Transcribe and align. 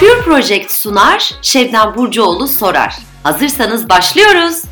Pure 0.00 0.20
Project 0.20 0.70
sunar, 0.70 1.34
Şebnem 1.42 1.94
Burcuoğlu 1.96 2.48
sorar. 2.48 2.96
Hazırsanız 3.22 3.88
başlıyoruz. 3.88 4.62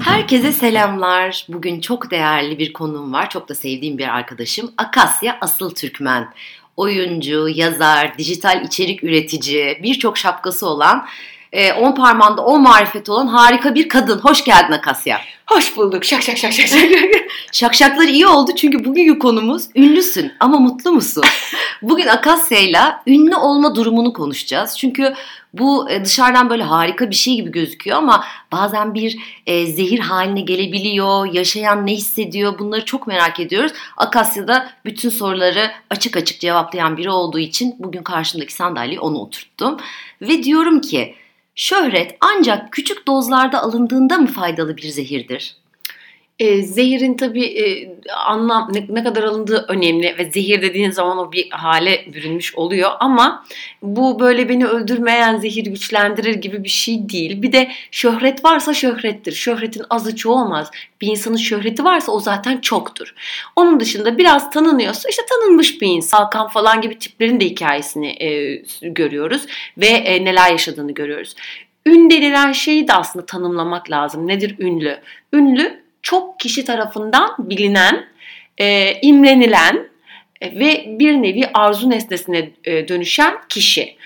Herkese 0.00 0.52
selamlar. 0.52 1.46
Bugün 1.48 1.80
çok 1.80 2.10
değerli 2.10 2.58
bir 2.58 2.72
konuğum 2.72 3.12
var. 3.12 3.30
Çok 3.30 3.48
da 3.48 3.54
sevdiğim 3.54 3.98
bir 3.98 4.16
arkadaşım. 4.16 4.70
Akasya 4.76 5.38
Asıl 5.40 5.74
Türkmen. 5.74 6.34
Oyuncu, 6.76 7.48
yazar, 7.48 8.18
dijital 8.18 8.64
içerik 8.64 9.04
üretici, 9.04 9.80
birçok 9.82 10.18
şapkası 10.18 10.66
olan, 10.66 11.06
e, 11.52 11.72
on 11.72 11.92
parmağında 11.92 12.44
on 12.44 12.62
marifet 12.62 13.08
olan 13.08 13.26
harika 13.26 13.74
bir 13.74 13.88
kadın. 13.88 14.18
Hoş 14.18 14.44
geldin 14.44 14.72
Akasya. 14.72 15.20
Hoş 15.46 15.76
bulduk. 15.76 16.04
Şak 16.04 16.22
şak 16.22 16.38
şak 16.38 16.52
şak 16.52 16.68
şak. 16.68 16.80
Şakşaklar 17.52 18.04
iyi 18.04 18.26
oldu 18.26 18.50
çünkü 18.56 18.84
bugünkü 18.84 19.18
konumuz 19.18 19.64
ünlüsün 19.74 20.32
ama 20.40 20.58
mutlu 20.58 20.92
musun? 20.92 21.24
Bugün 21.82 22.06
Akasya'yla 22.06 23.02
ünlü 23.06 23.36
olma 23.36 23.74
durumunu 23.74 24.12
konuşacağız. 24.12 24.78
Çünkü 24.78 25.14
bu 25.52 25.90
e, 25.90 26.04
dışarıdan 26.04 26.50
böyle 26.50 26.62
harika 26.62 27.10
bir 27.10 27.14
şey 27.14 27.34
gibi 27.34 27.50
gözüküyor 27.50 27.96
ama 27.96 28.24
bazen 28.52 28.94
bir 28.94 29.18
e, 29.46 29.66
zehir 29.66 29.98
haline 29.98 30.40
gelebiliyor. 30.40 31.34
Yaşayan 31.34 31.86
ne 31.86 31.92
hissediyor 31.92 32.58
bunları 32.58 32.84
çok 32.84 33.06
merak 33.06 33.40
ediyoruz. 33.40 33.72
Akasya'da 33.96 34.70
bütün 34.84 35.08
soruları 35.08 35.70
açık 35.90 36.16
açık 36.16 36.40
cevaplayan 36.40 36.96
biri 36.96 37.10
olduğu 37.10 37.38
için 37.38 37.76
bugün 37.78 38.02
karşımdaki 38.02 38.54
sandalyeyi 38.54 39.00
onu 39.00 39.18
oturttum. 39.18 39.76
Ve 40.22 40.42
diyorum 40.42 40.80
ki 40.80 41.14
şöhret 41.58 42.16
ancak 42.20 42.72
küçük 42.72 43.06
dozlarda 43.06 43.62
alındığında 43.62 44.18
mı 44.18 44.26
faydalı 44.26 44.76
bir 44.76 44.88
zehirdir? 44.88 45.56
E, 46.38 46.62
zehirin 46.62 47.14
tabii 47.16 47.44
e, 47.44 47.96
anlam 48.26 48.70
ne, 48.74 48.86
ne 48.88 49.04
kadar 49.04 49.22
alındığı 49.22 49.64
önemli 49.68 50.14
ve 50.18 50.30
zehir 50.30 50.62
dediğin 50.62 50.90
zaman 50.90 51.18
o 51.18 51.32
bir 51.32 51.50
hale 51.50 52.04
bürünmüş 52.14 52.54
oluyor 52.54 52.90
ama 53.00 53.44
bu 53.82 54.20
böyle 54.20 54.48
beni 54.48 54.66
öldürmeyen 54.66 55.36
zehir 55.36 55.64
güçlendirir 55.64 56.34
gibi 56.34 56.64
bir 56.64 56.68
şey 56.68 57.08
değil. 57.08 57.42
Bir 57.42 57.52
de 57.52 57.70
şöhret 57.90 58.44
varsa 58.44 58.74
şöhrettir. 58.74 59.32
Şöhretin 59.32 59.82
azı 59.90 60.16
çoğu 60.16 60.34
olmaz. 60.34 60.70
Bir 61.00 61.06
insanın 61.06 61.36
şöhreti 61.36 61.84
varsa 61.84 62.12
o 62.12 62.20
zaten 62.20 62.60
çoktur. 62.60 63.14
Onun 63.56 63.80
dışında 63.80 64.18
biraz 64.18 64.50
tanınıyorsa 64.50 65.08
işte 65.08 65.22
tanınmış 65.30 65.82
bir 65.82 65.86
insan. 65.86 66.18
Hakan 66.18 66.48
falan 66.48 66.80
gibi 66.80 66.98
tiplerin 66.98 67.40
de 67.40 67.44
hikayesini 67.44 68.22
e, 68.22 68.62
görüyoruz 68.82 69.46
ve 69.78 69.86
e, 69.86 70.24
neler 70.24 70.50
yaşadığını 70.50 70.92
görüyoruz. 70.94 71.34
Ün 71.86 72.10
denilen 72.10 72.52
şeyi 72.52 72.88
de 72.88 72.92
aslında 72.92 73.26
tanımlamak 73.26 73.90
lazım. 73.90 74.26
Nedir 74.26 74.56
ünlü? 74.58 75.00
Ünlü 75.32 75.87
çok 76.08 76.40
kişi 76.40 76.64
tarafından 76.64 77.34
bilinen, 77.38 78.06
e, 78.58 78.94
imrenilen 79.02 79.88
e, 80.40 80.60
ve 80.60 80.84
bir 80.98 81.12
nevi 81.14 81.50
arzu 81.54 81.90
nesnesine 81.90 82.50
e, 82.64 82.88
dönüşen 82.88 83.34
kişi. 83.48 83.96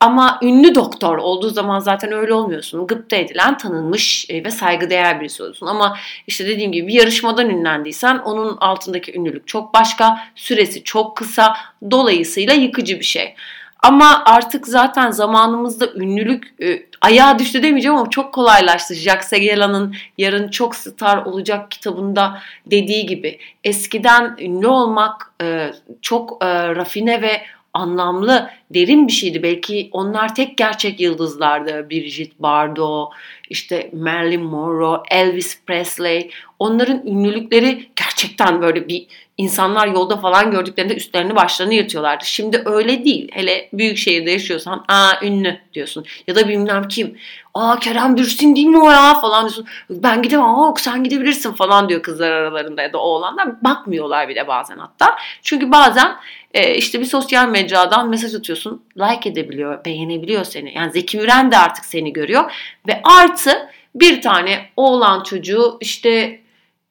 Ama 0.00 0.38
ünlü 0.42 0.74
doktor 0.74 1.18
olduğu 1.18 1.50
zaman 1.50 1.78
zaten 1.78 2.12
öyle 2.12 2.34
olmuyorsun. 2.34 2.86
Gıpta 2.86 3.16
edilen, 3.16 3.56
tanınmış 3.56 4.26
e, 4.30 4.44
ve 4.44 4.50
saygıdeğer 4.50 5.20
birisi 5.20 5.42
oluyorsun. 5.42 5.66
Ama 5.66 5.98
işte 6.26 6.46
dediğim 6.46 6.72
gibi 6.72 6.88
bir 6.88 6.94
yarışmadan 6.94 7.50
ünlendiysen 7.50 8.18
onun 8.18 8.56
altındaki 8.56 9.18
ünlülük 9.18 9.48
çok 9.48 9.74
başka, 9.74 10.18
süresi 10.34 10.84
çok 10.84 11.16
kısa, 11.16 11.56
dolayısıyla 11.90 12.54
yıkıcı 12.54 12.98
bir 12.98 13.04
şey. 13.04 13.34
Ama 13.82 14.22
artık 14.24 14.66
zaten 14.66 15.10
zamanımızda 15.10 15.92
ünlülük 15.94 16.54
e, 16.62 16.82
ayağa 17.02 17.38
düştü 17.38 17.62
demeyeceğim 17.62 17.96
ama 17.96 18.10
çok 18.10 18.34
kolaylaştı. 18.34 18.94
Jacques 18.94 19.28
Segela'nın 19.28 19.94
Yarın 20.18 20.48
Çok 20.48 20.74
Star 20.76 21.24
Olacak 21.24 21.70
kitabında 21.70 22.38
dediği 22.66 23.06
gibi 23.06 23.38
eskiden 23.64 24.36
ünlü 24.40 24.66
olmak 24.66 25.32
e, 25.42 25.70
çok 26.02 26.44
e, 26.44 26.46
rafine 26.76 27.22
ve 27.22 27.42
anlamlı, 27.74 28.50
derin 28.70 29.06
bir 29.06 29.12
şeydi. 29.12 29.42
Belki 29.42 29.88
onlar 29.92 30.34
tek 30.34 30.58
gerçek 30.58 31.00
yıldızlardı. 31.00 31.90
Brigitte 31.90 32.36
Bardot, 32.38 33.12
işte 33.50 33.90
Marilyn 33.92 34.42
Monroe, 34.42 35.02
Elvis 35.10 35.60
Presley. 35.66 36.30
Onların 36.58 37.06
ünlülükleri 37.06 37.88
gerçekten 38.16 38.62
böyle 38.62 38.88
bir 38.88 39.06
insanlar 39.38 39.86
yolda 39.86 40.16
falan 40.16 40.50
gördüklerinde 40.50 40.94
üstlerini 40.96 41.36
başlarını 41.36 41.74
yırtıyorlardı. 41.74 42.24
Şimdi 42.26 42.62
öyle 42.64 43.04
değil. 43.04 43.28
Hele 43.32 43.68
büyük 43.72 43.98
şehirde 43.98 44.30
yaşıyorsan 44.30 44.84
aa 44.88 45.12
ünlü 45.22 45.58
diyorsun. 45.74 46.04
Ya 46.26 46.34
da 46.34 46.48
bilmem 46.48 46.88
kim. 46.88 47.18
Aa 47.54 47.78
Kerem 47.78 48.16
Bürsin 48.16 48.56
değil 48.56 48.66
mi 48.66 48.78
o 48.78 48.90
ya 48.90 49.14
falan 49.14 49.40
diyorsun. 49.40 49.66
Ben 49.90 50.22
gidemem 50.22 50.44
aa 50.44 50.74
sen 50.76 51.04
gidebilirsin 51.04 51.52
falan 51.52 51.88
diyor 51.88 52.02
kızlar 52.02 52.30
aralarında 52.30 52.82
ya 52.82 52.92
da 52.92 52.98
oğlanlar. 52.98 53.62
Bakmıyorlar 53.64 54.28
bile 54.28 54.48
bazen 54.48 54.78
hatta. 54.78 55.16
Çünkü 55.42 55.72
bazen 55.72 56.16
e, 56.54 56.74
işte 56.74 57.00
bir 57.00 57.04
sosyal 57.04 57.48
mecradan 57.48 58.08
mesaj 58.08 58.34
atıyorsun. 58.34 58.82
Like 58.96 59.28
edebiliyor, 59.28 59.84
beğenebiliyor 59.84 60.44
seni. 60.44 60.74
Yani 60.74 60.92
Zeki 60.92 61.18
Müren 61.18 61.50
de 61.52 61.58
artık 61.58 61.84
seni 61.84 62.12
görüyor. 62.12 62.52
Ve 62.88 63.00
artı 63.04 63.68
bir 63.94 64.22
tane 64.22 64.66
oğlan 64.76 65.22
çocuğu 65.22 65.78
işte 65.80 66.40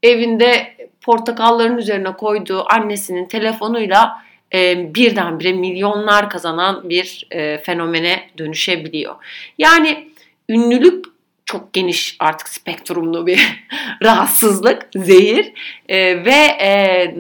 evinde 0.04 0.76
portakalların 1.02 1.78
üzerine 1.78 2.14
koyduğu 2.14 2.66
annesinin 2.74 3.26
telefonuyla 3.26 4.24
e, 4.54 4.96
birdenbire 4.96 5.54
milyonlar 5.54 6.30
kazanan 6.30 6.90
bir 6.90 7.28
e, 7.32 7.58
fenomene 7.58 8.30
dönüşebiliyor. 8.38 9.16
Yani 9.58 10.08
ünlülük 10.50 11.06
çok 11.46 11.74
geniş 11.74 12.16
artık 12.20 12.50
spektrumlu 12.50 13.28
bir 13.28 13.64
rahatsızlık, 14.04 14.88
zehir 14.96 15.54
e, 15.90 16.26
ve 16.26 16.58
e, 16.62 17.16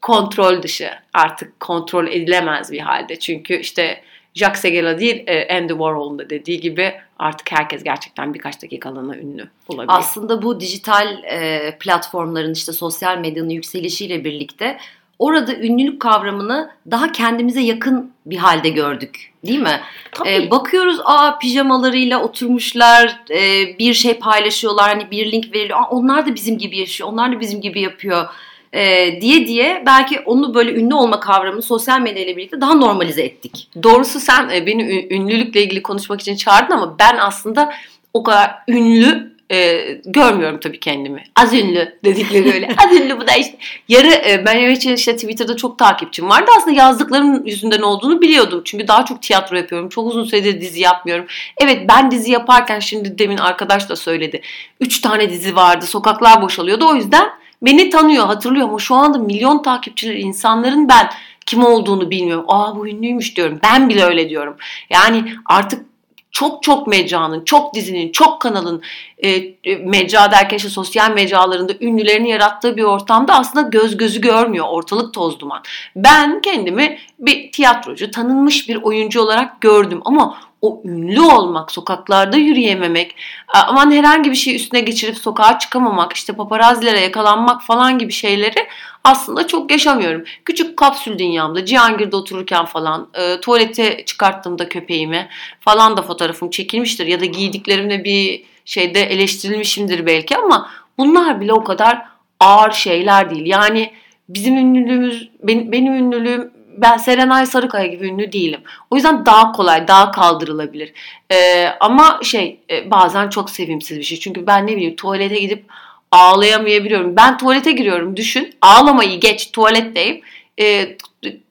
kontrol 0.00 0.62
dışı 0.62 0.90
artık 1.14 1.60
kontrol 1.60 2.06
edilemez 2.06 2.72
bir 2.72 2.80
halde. 2.80 3.18
Çünkü 3.18 3.56
işte 3.56 4.02
Jacques 4.34 4.60
Segela 4.60 4.98
değil 4.98 5.24
e, 5.26 5.56
Andy 5.56 5.72
Warhol'un 5.72 6.18
da 6.18 6.30
dediği 6.30 6.60
gibi 6.60 6.94
artık 7.18 7.52
herkes 7.52 7.84
gerçekten 7.84 8.34
birkaç 8.34 8.62
dakikalığına 8.62 9.16
ünlü 9.16 9.48
olabilir. 9.68 9.92
Aslında 9.98 10.42
bu 10.42 10.60
dijital 10.60 11.24
e, 11.24 11.76
platformların 11.80 12.52
işte 12.52 12.72
sosyal 12.72 13.18
medyanın 13.18 13.48
yükselişiyle 13.48 14.24
birlikte 14.24 14.78
orada 15.18 15.56
ünlülük 15.56 16.00
kavramını 16.00 16.70
daha 16.90 17.12
kendimize 17.12 17.60
yakın 17.60 18.12
bir 18.26 18.36
halde 18.36 18.68
gördük. 18.68 19.32
Değil 19.46 19.58
mi? 19.58 19.80
Tabii. 20.12 20.28
Ee, 20.28 20.50
bakıyoruz 20.50 21.00
aa 21.04 21.38
pijamalarıyla 21.38 22.22
oturmuşlar 22.22 23.20
e, 23.30 23.38
bir 23.78 23.94
şey 23.94 24.14
paylaşıyorlar 24.14 24.88
hani 24.88 25.10
bir 25.10 25.32
link 25.32 25.54
veriliyor. 25.54 25.78
Aa, 25.78 25.88
onlar 25.90 26.26
da 26.26 26.34
bizim 26.34 26.58
gibi 26.58 26.78
yaşıyor 26.78 27.10
onlar 27.10 27.32
da 27.32 27.40
bizim 27.40 27.60
gibi 27.60 27.80
yapıyor 27.80 28.26
e, 28.72 29.20
diye 29.20 29.46
diye 29.46 29.82
belki 29.86 30.20
onu 30.20 30.54
böyle 30.54 30.74
ünlü 30.74 30.94
olma 30.94 31.20
kavramını 31.20 31.62
sosyal 31.62 32.00
medya 32.00 32.24
ile 32.24 32.36
birlikte 32.36 32.60
daha 32.60 32.74
normalize 32.74 33.22
ettik. 33.22 33.68
Doğrusu 33.82 34.20
sen 34.20 34.48
e, 34.48 34.66
beni 34.66 35.06
ünlülükle 35.10 35.62
ilgili 35.62 35.82
konuşmak 35.82 36.20
için 36.20 36.36
çağırdın 36.36 36.74
ama 36.74 36.98
ben 36.98 37.16
aslında 37.18 37.72
o 38.14 38.22
kadar 38.22 38.54
ünlü 38.68 39.38
e, 39.50 39.82
görmüyorum 40.04 40.60
tabii 40.60 40.80
kendimi. 40.80 41.24
Az 41.36 41.54
ünlü 41.54 41.98
dedikleri 42.04 42.52
öyle. 42.54 42.68
Az 42.84 42.96
ünlü 43.00 43.20
bu 43.20 43.26
da 43.26 43.32
işte. 43.32 43.58
Yarı 43.88 44.08
e, 44.08 44.42
ben 44.46 44.56
evet 44.58 44.86
işte 44.86 45.16
Twitter'da 45.16 45.56
çok 45.56 45.78
takipçim 45.78 46.28
vardı. 46.28 46.50
Aslında 46.58 46.76
yazdıklarım 46.76 47.46
yüzünden 47.46 47.82
olduğunu 47.82 48.20
biliyordum. 48.20 48.62
Çünkü 48.64 48.88
daha 48.88 49.04
çok 49.04 49.22
tiyatro 49.22 49.56
yapıyorum. 49.56 49.88
Çok 49.88 50.06
uzun 50.06 50.24
süredir 50.24 50.60
dizi 50.60 50.80
yapmıyorum. 50.80 51.26
Evet 51.58 51.88
ben 51.88 52.10
dizi 52.10 52.30
yaparken 52.30 52.78
şimdi 52.78 53.18
demin 53.18 53.38
arkadaş 53.38 53.88
da 53.88 53.96
söyledi. 53.96 54.40
Üç 54.80 55.00
tane 55.00 55.30
dizi 55.30 55.56
vardı. 55.56 55.86
Sokaklar 55.86 56.42
boşalıyordu. 56.42 56.88
O 56.88 56.94
yüzden 56.94 57.28
beni 57.62 57.90
tanıyor, 57.90 58.26
hatırlıyor 58.26 58.68
ama 58.68 58.78
şu 58.78 58.94
anda 58.94 59.18
milyon 59.18 59.62
takipçileri 59.62 60.20
insanların 60.20 60.88
ben 60.88 61.10
kim 61.46 61.64
olduğunu 61.64 62.10
bilmiyorum. 62.10 62.44
Aa 62.48 62.76
bu 62.76 62.88
ünlüymüş 62.88 63.36
diyorum. 63.36 63.60
Ben 63.62 63.88
bile 63.88 64.04
öyle 64.04 64.28
diyorum. 64.28 64.56
Yani 64.90 65.24
artık 65.46 65.86
çok 66.30 66.62
çok 66.62 66.86
mecranın, 66.86 67.44
çok 67.44 67.74
dizinin, 67.74 68.12
çok 68.12 68.40
kanalın 68.40 68.82
e, 69.18 69.30
e, 69.64 69.76
mecra 69.76 70.30
derken 70.30 70.56
işte 70.56 70.68
sosyal 70.68 71.10
mecralarında 71.10 71.72
ünlülerini 71.80 72.30
yarattığı 72.30 72.76
bir 72.76 72.82
ortamda 72.82 73.38
aslında 73.38 73.68
göz 73.68 73.96
gözü 73.96 74.20
görmüyor. 74.20 74.66
Ortalık 74.68 75.14
toz 75.14 75.40
duman. 75.40 75.62
Ben 75.96 76.40
kendimi 76.40 76.98
bir 77.18 77.52
tiyatrocu, 77.52 78.10
tanınmış 78.10 78.68
bir 78.68 78.76
oyuncu 78.76 79.20
olarak 79.20 79.60
gördüm 79.60 80.00
ama 80.04 80.38
o 80.62 80.82
ünlü 80.84 81.20
olmak, 81.20 81.72
sokaklarda 81.72 82.36
yürüyememek, 82.36 83.14
aman 83.48 83.92
herhangi 83.92 84.30
bir 84.30 84.36
şey 84.36 84.56
üstüne 84.56 84.80
geçirip 84.80 85.18
sokağa 85.18 85.58
çıkamamak, 85.58 86.12
işte 86.12 86.32
paparazilere 86.32 87.00
yakalanmak 87.00 87.62
falan 87.62 87.98
gibi 87.98 88.12
şeyleri 88.12 88.68
aslında 89.04 89.46
çok 89.46 89.70
yaşamıyorum. 89.70 90.24
Küçük 90.44 90.76
kapsül 90.76 91.18
dünyamda 91.18 91.64
Cihangir'de 91.64 92.16
otururken 92.16 92.64
falan 92.64 93.08
e, 93.14 93.40
tuvalete 93.40 94.04
çıkarttığımda 94.04 94.68
köpeğimi 94.68 95.28
falan 95.60 95.96
da 95.96 96.02
fotoğrafım 96.02 96.50
çekilmiştir 96.50 97.06
ya 97.06 97.20
da 97.20 97.24
giydiklerimde 97.24 98.04
bir 98.04 98.44
şeyde 98.68 99.02
eleştirilmişimdir 99.02 100.06
belki 100.06 100.36
ama 100.36 100.70
bunlar 100.98 101.40
bile 101.40 101.52
o 101.52 101.64
kadar 101.64 102.02
ağır 102.40 102.72
şeyler 102.72 103.30
değil. 103.30 103.46
Yani 103.46 103.92
bizim 104.28 104.56
ünlülüğümüz, 104.56 105.30
benim, 105.42 105.72
benim 105.72 105.94
ünlülüğüm 105.94 106.50
ben 106.76 106.96
Serenay 106.96 107.46
Sarıkaya 107.46 107.86
gibi 107.86 108.06
ünlü 108.06 108.32
değilim. 108.32 108.60
O 108.90 108.96
yüzden 108.96 109.26
daha 109.26 109.52
kolay, 109.52 109.88
daha 109.88 110.10
kaldırılabilir. 110.10 110.92
Ee, 111.32 111.68
ama 111.80 112.20
şey 112.22 112.60
e, 112.70 112.90
bazen 112.90 113.28
çok 113.28 113.50
sevimsiz 113.50 113.98
bir 113.98 114.04
şey. 114.04 114.20
Çünkü 114.20 114.46
ben 114.46 114.66
ne 114.66 114.76
bileyim 114.76 114.96
tuvalete 114.96 115.38
gidip 115.38 115.64
ağlayamayabiliyorum. 116.12 117.16
Ben 117.16 117.38
tuvalete 117.38 117.72
giriyorum 117.72 118.16
düşün. 118.16 118.54
Ağlamayı 118.62 119.20
geç 119.20 119.52
tuvaletteyim. 119.52 120.20
e, 120.60 120.96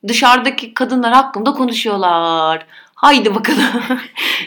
dışarıdaki 0.08 0.74
kadınlar 0.74 1.14
hakkında 1.14 1.54
konuşuyorlar. 1.54 2.66
Haydi 2.98 3.36
bakalım. 3.36 3.62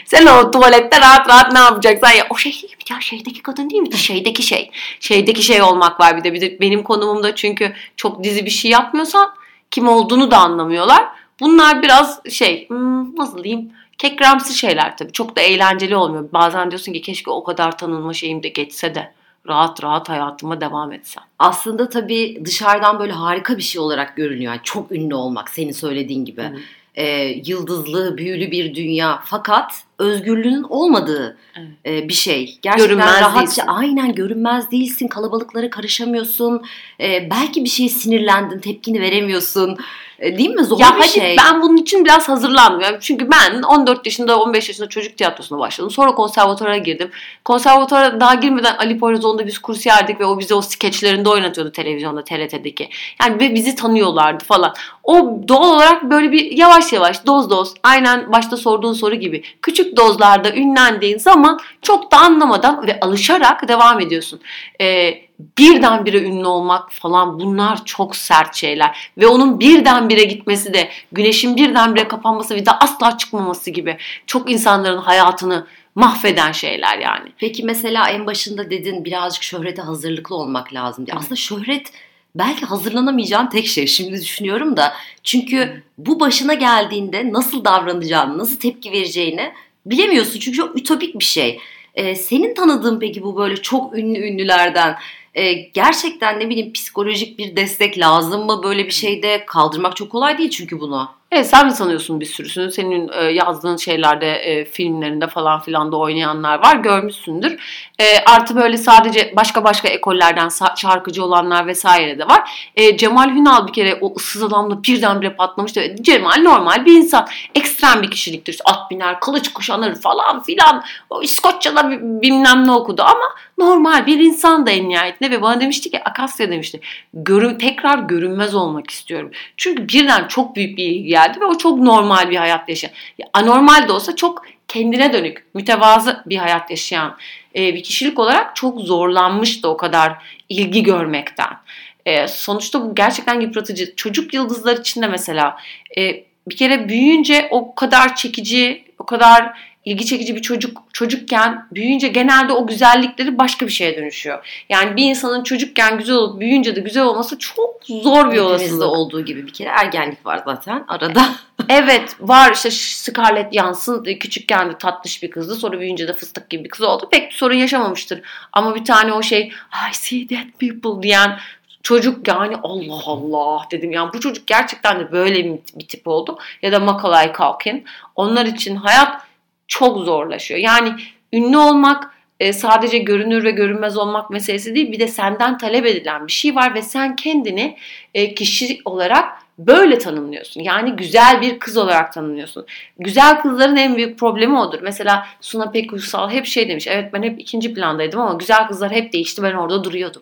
Sen 0.05 0.25
o 0.25 0.51
tuvalette 0.51 1.01
rahat 1.01 1.29
rahat 1.29 1.53
ne 1.53 1.59
yapacaksan 1.59 2.11
ya. 2.11 2.27
O 2.29 2.37
şey 2.37 2.53
değil 2.53 2.63
mi 2.63 2.83
ya 2.89 3.01
şeydeki 3.01 3.41
kadın 3.41 3.69
değil 3.69 3.81
mi? 3.81 3.93
Şeydeki 3.93 4.43
şey. 4.43 4.71
Şeydeki 4.99 5.43
şey 5.43 5.61
olmak 5.61 5.99
var 5.99 6.17
bir 6.17 6.23
de. 6.23 6.33
Bir 6.33 6.41
de 6.41 6.59
benim 6.59 6.83
konumumda 6.83 7.35
çünkü 7.35 7.73
çok 7.97 8.23
dizi 8.23 8.45
bir 8.45 8.49
şey 8.49 8.71
yapmıyorsan 8.71 9.35
kim 9.71 9.87
olduğunu 9.87 10.31
da 10.31 10.37
anlamıyorlar. 10.37 11.05
Bunlar 11.39 11.83
biraz 11.83 12.19
şey 12.29 12.69
hmm, 12.69 13.15
nasıl 13.15 13.43
diyeyim 13.43 13.71
kekremsi 13.97 14.57
şeyler 14.57 14.97
tabii. 14.97 15.11
Çok 15.11 15.35
da 15.35 15.41
eğlenceli 15.41 15.95
olmuyor. 15.95 16.29
Bazen 16.33 16.71
diyorsun 16.71 16.93
ki 16.93 17.01
keşke 17.01 17.31
o 17.31 17.43
kadar 17.43 17.77
tanınma 17.77 18.13
şeyim 18.13 18.43
de 18.43 18.49
geçse 18.49 18.95
de 18.95 19.13
rahat 19.47 19.83
rahat 19.83 20.09
hayatıma 20.09 20.61
devam 20.61 20.91
etsem. 20.91 21.23
Aslında 21.39 21.89
tabii 21.89 22.41
dışarıdan 22.45 22.99
böyle 22.99 23.13
harika 23.13 23.57
bir 23.57 23.63
şey 23.63 23.81
olarak 23.81 24.15
görünüyor. 24.15 24.53
Yani 24.53 24.61
çok 24.63 24.91
ünlü 24.91 25.15
olmak 25.15 25.49
senin 25.49 25.71
söylediğin 25.71 26.25
gibi. 26.25 26.41
Hı 26.41 26.55
e, 26.95 27.27
yıldızlı, 27.45 28.17
büyülü 28.17 28.51
bir 28.51 28.75
dünya. 28.75 29.21
Fakat 29.25 29.83
özgürlüğünün 29.99 30.63
olmadığı 30.63 31.37
evet. 31.55 32.03
e, 32.03 32.07
bir 32.07 32.13
şey. 32.13 32.59
Gerçekten 32.61 32.87
görünmez 32.87 33.21
rahatça 33.21 33.41
değilsin. 33.41 33.63
aynen 33.67 34.15
görünmez 34.15 34.71
değilsin. 34.71 35.07
Kalabalıklara 35.07 35.69
karışamıyorsun. 35.69 36.61
E, 36.99 37.29
belki 37.29 37.63
bir 37.63 37.69
şeye 37.69 37.89
sinirlendin, 37.89 38.59
tepkini 38.59 39.01
veremiyorsun. 39.01 39.77
E, 40.21 40.37
değil 40.37 40.49
mi? 40.49 40.63
Zor 40.63 40.79
ya 40.79 40.95
bir 40.95 41.01
hadi 41.01 41.07
şey. 41.07 41.35
Ben 41.37 41.61
bunun 41.61 41.77
için 41.77 42.05
biraz 42.05 42.29
hazırlanmıyorum. 42.29 42.97
Çünkü 43.01 43.27
ben 43.31 43.61
14 43.61 44.05
yaşında 44.05 44.39
15 44.39 44.67
yaşında 44.67 44.89
çocuk 44.89 45.17
tiyatrosuna 45.17 45.59
başladım. 45.59 45.91
Sonra 45.91 46.15
konservatuara 46.15 46.77
girdim. 46.77 47.11
Konservatuara 47.45 48.19
daha 48.19 48.33
girmeden 48.33 48.75
Ali 48.77 48.99
Poyrazoğlu'nda 48.99 49.47
biz 49.47 49.59
kursiyerdik 49.59 50.19
ve 50.19 50.25
o 50.25 50.39
bizi 50.39 50.53
o 50.53 50.61
skeçlerinde 50.61 51.29
oynatıyordu 51.29 51.71
televizyonda 51.71 52.23
TRT'deki. 52.23 52.89
Yani 53.21 53.55
bizi 53.55 53.75
tanıyorlardı 53.75 54.43
falan. 54.43 54.73
O 55.03 55.39
doğal 55.47 55.75
olarak 55.75 56.03
böyle 56.03 56.31
bir 56.31 56.51
yavaş 56.51 56.93
yavaş 56.93 57.25
doz 57.25 57.49
doz 57.49 57.73
aynen 57.83 58.31
başta 58.31 58.57
sorduğun 58.57 58.93
soru 58.93 59.15
gibi 59.15 59.43
küçük 59.61 59.97
dozlarda 59.97 60.53
ünlendiğin 60.53 61.17
zaman 61.17 61.59
çok 61.81 62.11
da 62.11 62.17
anlamadan 62.17 62.87
ve 62.87 62.99
alışarak 62.99 63.67
devam 63.67 63.99
ediyorsun. 63.99 64.41
Ee, 64.81 65.13
birdenbire 65.57 66.21
ünlü 66.21 66.45
olmak 66.45 66.91
falan 66.91 67.39
bunlar 67.39 67.85
çok 67.85 68.15
sert 68.15 68.55
şeyler. 68.55 69.11
Ve 69.17 69.27
onun 69.27 69.59
birdenbire 69.59 70.23
gitmesi 70.23 70.73
de 70.73 70.89
güneşin 71.11 71.55
birdenbire 71.55 72.07
kapanması 72.07 72.55
ve 72.55 72.65
de 72.65 72.71
asla 72.71 73.17
çıkmaması 73.17 73.71
gibi 73.71 73.97
çok 74.27 74.51
insanların 74.51 74.97
hayatını 74.97 75.67
mahveden 75.95 76.51
şeyler 76.51 76.97
yani. 76.97 77.31
Peki 77.37 77.63
mesela 77.63 78.09
en 78.09 78.25
başında 78.25 78.69
dedin 78.69 79.05
birazcık 79.05 79.43
şöhrete 79.43 79.81
hazırlıklı 79.81 80.35
olmak 80.35 80.73
lazım 80.73 81.05
diye. 81.05 81.17
Aslında 81.17 81.35
şöhret 81.35 81.91
belki 82.35 82.65
hazırlanamayacağın 82.65 83.49
tek 83.49 83.67
şey 83.67 83.87
şimdi 83.87 84.21
düşünüyorum 84.21 84.77
da. 84.77 84.93
Çünkü 85.23 85.83
bu 85.97 86.19
başına 86.19 86.53
geldiğinde 86.53 87.33
nasıl 87.33 87.65
davranacağını, 87.65 88.37
nasıl 88.37 88.59
tepki 88.59 88.91
vereceğini 88.91 89.53
bilemiyorsun. 89.85 90.39
Çünkü 90.39 90.57
çok 90.57 90.77
ütopik 90.79 91.19
bir 91.19 91.25
şey. 91.25 91.59
Ee, 91.95 92.15
senin 92.15 92.53
tanıdığın 92.53 92.99
peki 92.99 93.23
bu 93.23 93.37
böyle 93.37 93.55
çok 93.55 93.97
ünlü 93.97 94.19
ünlülerden 94.19 94.95
e, 95.33 95.53
gerçekten 95.53 96.39
ne 96.39 96.49
bileyim 96.49 96.73
psikolojik 96.73 97.39
bir 97.39 97.55
destek 97.55 97.99
lazım 97.99 98.45
mı 98.45 98.63
böyle 98.63 98.85
bir 98.85 98.91
şeyde 98.91 99.45
kaldırmak 99.45 99.95
çok 99.95 100.11
kolay 100.11 100.37
değil 100.37 100.49
çünkü 100.49 100.79
bunu. 100.79 101.09
Evet 101.31 101.47
sen 101.47 101.65
mi 101.65 101.71
sanıyorsun 101.71 102.19
bir 102.19 102.25
sürüsünü? 102.25 102.71
Senin 102.71 103.09
e, 103.13 103.23
yazdığın 103.23 103.77
şeylerde, 103.77 104.31
e, 104.31 104.65
filmlerinde 104.65 105.27
falan 105.27 105.59
filan 105.61 105.91
da 105.91 105.97
oynayanlar 105.97 106.63
var. 106.63 106.75
Görmüşsündür. 106.75 107.59
E, 107.99 108.05
artı 108.25 108.55
böyle 108.55 108.77
sadece 108.77 109.33
başka 109.35 109.63
başka 109.63 109.87
ekollerden 109.87 110.49
şarkıcı 110.75 111.25
olanlar 111.25 111.67
vesaire 111.67 112.19
de 112.19 112.27
var. 112.27 112.69
E, 112.75 112.97
Cemal 112.97 113.29
Hünal 113.29 113.67
bir 113.67 113.73
kere 113.73 113.97
o 114.01 114.13
ıssız 114.15 114.43
adamla 114.43 114.83
birdenbire 114.83 115.33
patlamıştı. 115.33 115.95
Cemal 116.01 116.41
normal 116.41 116.85
bir 116.85 116.97
insan. 116.97 117.27
Ekstrem 117.55 118.01
bir 118.01 118.11
kişiliktir. 118.11 118.59
At 118.65 118.91
biner, 118.91 119.19
kılıç 119.19 119.53
kuşanır 119.53 119.95
falan 119.95 120.43
filan. 120.43 120.83
O 121.09 121.21
İskoçya'da 121.21 121.91
bilmem 122.01 122.67
ne 122.67 122.71
okudu 122.71 123.01
ama 123.01 123.35
normal 123.61 124.05
bir 124.05 124.19
insan 124.19 124.65
da 124.65 124.71
en 124.71 124.89
nihayetinde 124.89 125.31
ve 125.31 125.41
bana 125.41 125.61
demişti 125.61 125.91
ki 125.91 126.03
Akasya 126.03 126.51
demişti. 126.51 126.79
Görün, 127.13 127.57
tekrar 127.57 127.99
görünmez 127.99 128.55
olmak 128.55 128.89
istiyorum. 128.89 129.31
Çünkü 129.57 129.87
birden 129.87 130.27
çok 130.27 130.55
büyük 130.55 130.77
bir 130.77 130.85
ilgi 130.85 131.03
geldi 131.03 131.39
ve 131.41 131.45
o 131.45 131.57
çok 131.57 131.79
normal 131.79 132.29
bir 132.29 132.35
hayat 132.35 132.69
yaşayan. 132.69 132.91
Anormal 133.33 133.87
de 133.87 133.91
olsa 133.91 134.15
çok 134.15 134.45
kendine 134.67 135.13
dönük, 135.13 135.45
mütevazı 135.53 136.23
bir 136.25 136.37
hayat 136.37 136.69
yaşayan 136.69 137.17
e, 137.55 137.75
bir 137.75 137.83
kişilik 137.83 138.19
olarak 138.19 138.55
çok 138.55 138.81
zorlanmıştı 138.81 139.69
o 139.69 139.77
kadar 139.77 140.13
ilgi 140.49 140.83
görmekten. 140.83 141.57
E, 142.05 142.27
sonuçta 142.27 142.81
bu 142.81 142.95
gerçekten 142.95 143.41
yıpratıcı. 143.41 143.95
Çocuk 143.95 144.33
yıldızlar 144.33 144.77
için 144.77 145.01
de 145.01 145.07
mesela 145.07 145.57
e, 145.97 146.23
bir 146.49 146.57
kere 146.57 146.89
büyüyünce 146.89 147.47
o 147.51 147.75
kadar 147.75 148.15
çekici, 148.15 148.83
o 148.99 149.05
kadar 149.05 149.70
ilgi 149.85 150.05
çekici 150.05 150.35
bir 150.35 150.41
çocuk 150.41 150.83
çocukken 150.93 151.67
büyüyünce 151.71 152.07
genelde 152.07 152.53
o 152.53 152.67
güzellikleri 152.67 153.37
başka 153.37 153.67
bir 153.67 153.71
şeye 153.71 153.97
dönüşüyor. 153.97 154.63
Yani 154.69 154.95
bir 154.95 155.03
insanın 155.03 155.43
çocukken 155.43 155.97
güzel 155.97 156.15
olup 156.15 156.39
büyüyünce 156.39 156.75
de 156.75 156.79
güzel 156.79 157.03
olması 157.03 157.37
çok 157.37 157.81
zor 157.85 158.31
bir 158.31 158.37
olasılık. 158.37 158.87
olduğu 158.87 159.25
gibi 159.25 159.47
bir 159.47 159.53
kere 159.53 159.69
ergenlik 159.69 160.25
var 160.25 160.41
zaten 160.45 160.85
arada. 160.87 161.25
evet 161.69 162.15
var 162.19 162.51
işte 162.53 162.71
Scarlett 162.71 163.53
Johansson 163.53 164.03
küçükken 164.03 164.69
de 164.69 164.77
tatlış 164.77 165.23
bir 165.23 165.31
kızdı 165.31 165.55
sonra 165.55 165.79
büyüyünce 165.79 166.07
de 166.07 166.13
fıstık 166.13 166.49
gibi 166.49 166.63
bir 166.63 166.69
kız 166.69 166.81
oldu. 166.81 167.07
Pek 167.11 167.29
bir 167.29 167.35
sorun 167.35 167.55
yaşamamıştır. 167.55 168.21
Ama 168.53 168.75
bir 168.75 168.85
tane 168.85 169.13
o 169.13 169.21
şey 169.21 169.51
I 169.91 169.95
see 169.95 170.29
dead 170.29 170.47
people 170.59 171.03
diyen 171.03 171.39
çocuk 171.83 172.27
yani 172.27 172.55
Allah 172.63 173.01
Allah 173.05 173.67
dedim 173.71 173.91
yani 173.91 174.13
bu 174.13 174.19
çocuk 174.19 174.47
gerçekten 174.47 174.99
de 174.99 175.11
böyle 175.11 175.45
bir, 175.45 175.59
bir 175.75 175.87
tip 175.87 176.07
oldu. 176.07 176.37
Ya 176.61 176.71
da 176.71 176.79
Macaulay 176.79 177.33
Culkin. 177.33 177.85
Onlar 178.15 178.45
için 178.45 178.75
hayat 178.75 179.30
çok 179.71 180.05
zorlaşıyor. 180.05 180.59
Yani 180.59 180.93
ünlü 181.33 181.57
olmak 181.57 182.13
e, 182.39 182.53
sadece 182.53 182.97
görünür 182.97 183.43
ve 183.43 183.51
görünmez 183.51 183.97
olmak 183.97 184.29
meselesi 184.29 184.75
değil 184.75 184.91
bir 184.91 184.99
de 184.99 185.07
senden 185.07 185.57
talep 185.57 185.85
edilen 185.85 186.27
bir 186.27 186.31
şey 186.31 186.55
var 186.55 186.75
ve 186.75 186.81
sen 186.81 187.15
kendini 187.15 187.77
e, 188.13 188.35
kişi 188.35 188.79
olarak 188.85 189.25
böyle 189.57 189.97
tanımlıyorsun. 189.97 190.61
Yani 190.61 190.91
güzel 190.91 191.41
bir 191.41 191.59
kız 191.59 191.77
olarak 191.77 192.13
tanımlıyorsun. 192.13 192.65
Güzel 192.99 193.41
kızların 193.41 193.75
en 193.75 193.95
büyük 193.95 194.19
problemi 194.19 194.57
odur. 194.59 194.79
Mesela 194.81 195.27
Suna 195.41 195.71
Pek 195.71 195.93
Uysal 195.93 196.29
hep 196.29 196.45
şey 196.45 196.69
demiş. 196.69 196.87
Evet 196.87 197.13
ben 197.13 197.23
hep 197.23 197.39
ikinci 197.39 197.73
plandaydım 197.73 198.19
ama 198.19 198.33
güzel 198.33 198.67
kızlar 198.67 198.91
hep 198.91 199.13
değişti. 199.13 199.43
Ben 199.43 199.53
orada 199.53 199.83
duruyordum. 199.83 200.21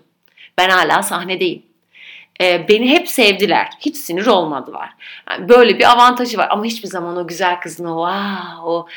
Ben 0.57 0.69
hala 0.69 1.03
sahnedeyim 1.03 1.68
e, 2.41 2.67
beni 2.69 2.89
hep 2.89 3.07
sevdiler. 3.07 3.69
Hiç 3.79 3.97
sinir 3.97 4.25
olmadılar. 4.25 4.89
Yani 5.31 5.49
böyle 5.49 5.79
bir 5.79 5.91
avantajı 5.91 6.37
var. 6.37 6.47
Ama 6.49 6.65
hiçbir 6.65 6.87
zaman 6.87 7.17
o 7.17 7.27
güzel 7.27 7.59
kızın 7.59 7.85
o, 7.85 8.07
wow, 8.07 8.69
o 8.69 8.87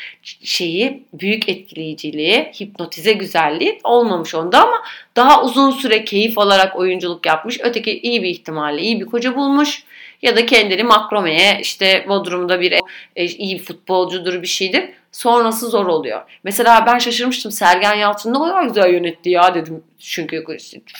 şeyi, 0.42 1.02
büyük 1.12 1.48
etkileyiciliği, 1.48 2.52
hipnotize 2.60 3.12
güzelliği 3.12 3.80
olmamış 3.84 4.34
onda 4.34 4.62
ama 4.62 4.82
daha 5.16 5.44
uzun 5.44 5.70
süre 5.70 6.04
keyif 6.04 6.38
alarak 6.38 6.76
oyunculuk 6.76 7.26
yapmış. 7.26 7.58
Öteki 7.62 8.00
iyi 8.00 8.22
bir 8.22 8.28
ihtimalle 8.28 8.82
iyi 8.82 9.00
bir 9.00 9.06
koca 9.06 9.36
bulmuş. 9.36 9.84
Ya 10.22 10.36
da 10.36 10.46
kendini 10.46 10.82
makromeye 10.82 11.58
işte 11.60 12.04
Bodrum'da 12.08 12.60
bir 12.60 12.72
e, 13.16 13.24
iyi 13.24 13.58
futbolcudur 13.58 14.42
bir 14.42 14.46
şeydir. 14.46 14.84
Sonrası 15.12 15.68
zor 15.68 15.86
oluyor. 15.86 16.22
Mesela 16.44 16.86
ben 16.86 16.98
şaşırmıştım 16.98 17.52
Sergen 17.52 17.94
Yalçın 17.94 18.34
ne 18.34 18.38
kadar 18.38 18.62
güzel 18.62 18.92
yönetti 18.92 19.30
ya 19.30 19.54
dedim. 19.54 19.84
Çünkü 19.98 20.44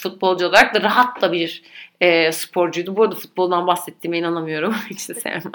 futbolcu 0.02 0.46
olarak 0.46 0.74
da 0.74 0.82
rahat 0.82 1.22
da 1.22 1.32
bir 1.32 1.62
e, 2.02 2.32
sporcuydu. 2.32 2.96
Bu 2.96 3.02
arada 3.02 3.14
futboldan 3.14 3.66
bahsettiğime 3.66 4.18
inanamıyorum. 4.18 4.74
Hiç 4.90 5.08
de 5.08 5.14
sevmem. 5.14 5.52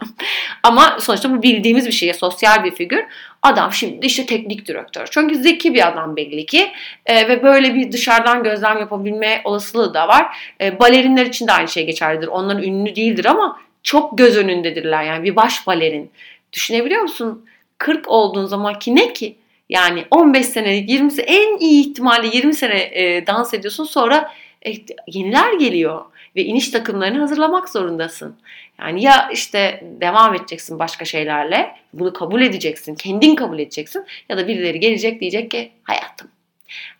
Ama 0.63 0.98
sonuçta 1.00 1.32
bu 1.32 1.44
bildiğimiz 1.44 1.88
bir 1.88 1.92
şey. 1.92 2.13
Sosyal 2.13 2.63
bir 2.63 2.72
figür. 2.72 3.06
Adam 3.42 3.74
şimdi 3.74 4.06
işte 4.06 4.25
teknik 4.25 4.68
direktör. 4.68 5.08
Çünkü 5.12 5.36
zeki 5.36 5.74
bir 5.74 5.88
adam 5.88 6.16
belli 6.16 6.46
ki. 6.46 6.72
E, 7.06 7.27
ve 7.27 7.44
böyle 7.44 7.75
bir 7.75 7.92
dışarıdan 7.92 8.44
gözlem 8.44 8.80
yapabilme 8.80 9.42
olasılığı 9.44 9.94
da 9.94 10.08
var. 10.08 10.38
E, 10.62 10.80
balerinler 10.80 11.25
için 11.25 11.48
de 11.48 11.51
aynı 11.51 11.68
şey 11.68 11.86
geçerlidir. 11.86 12.27
Onların 12.27 12.63
ünlü 12.63 12.96
değildir 12.96 13.25
ama 13.25 13.60
çok 13.84 14.18
göz 14.18 14.38
önündedirler. 14.38 15.04
Yani 15.04 15.24
bir 15.24 15.36
baş 15.36 15.68
balerin. 15.68 16.12
Düşünebiliyor 16.54 17.01
musun? 17.01 17.46
40 17.77 18.08
olduğun 18.08 18.46
zaman 18.46 18.80
ki 18.80 18.96
ne 18.96 19.13
ki? 19.13 19.36
Yani 19.70 20.06
15 20.12 20.46
senelik 20.46 20.89
20 20.89 21.12
sene 21.12 21.25
en 21.25 21.58
iyi 21.58 21.89
ihtimalle 21.89 22.27
20 22.27 22.54
sene 22.54 22.80
e, 22.80 23.27
dans 23.27 23.54
ediyorsun 23.54 23.84
sonra 23.84 24.32
e, 24.66 24.72
yeniler 25.08 25.54
geliyor 25.54 26.06
ve 26.38 26.44
iniş 26.44 26.70
takımlarını 26.70 27.20
hazırlamak 27.20 27.70
zorundasın. 27.70 28.36
Yani 28.79 29.03
ya 29.03 29.29
işte 29.34 29.84
devam 30.01 30.36
edeceksin 30.36 30.79
başka 30.79 31.06
şeylerle, 31.06 31.75
bunu 31.94 32.13
kabul 32.13 32.41
edeceksin, 32.41 32.96
kendin 32.96 33.36
kabul 33.36 33.60
edeceksin 33.60 34.06
ya 34.29 34.38
da 34.38 34.48
birileri 34.48 34.79
gelecek 34.79 35.22
diyecek 35.22 35.51
ki 35.51 35.72
hayatım 35.84 36.27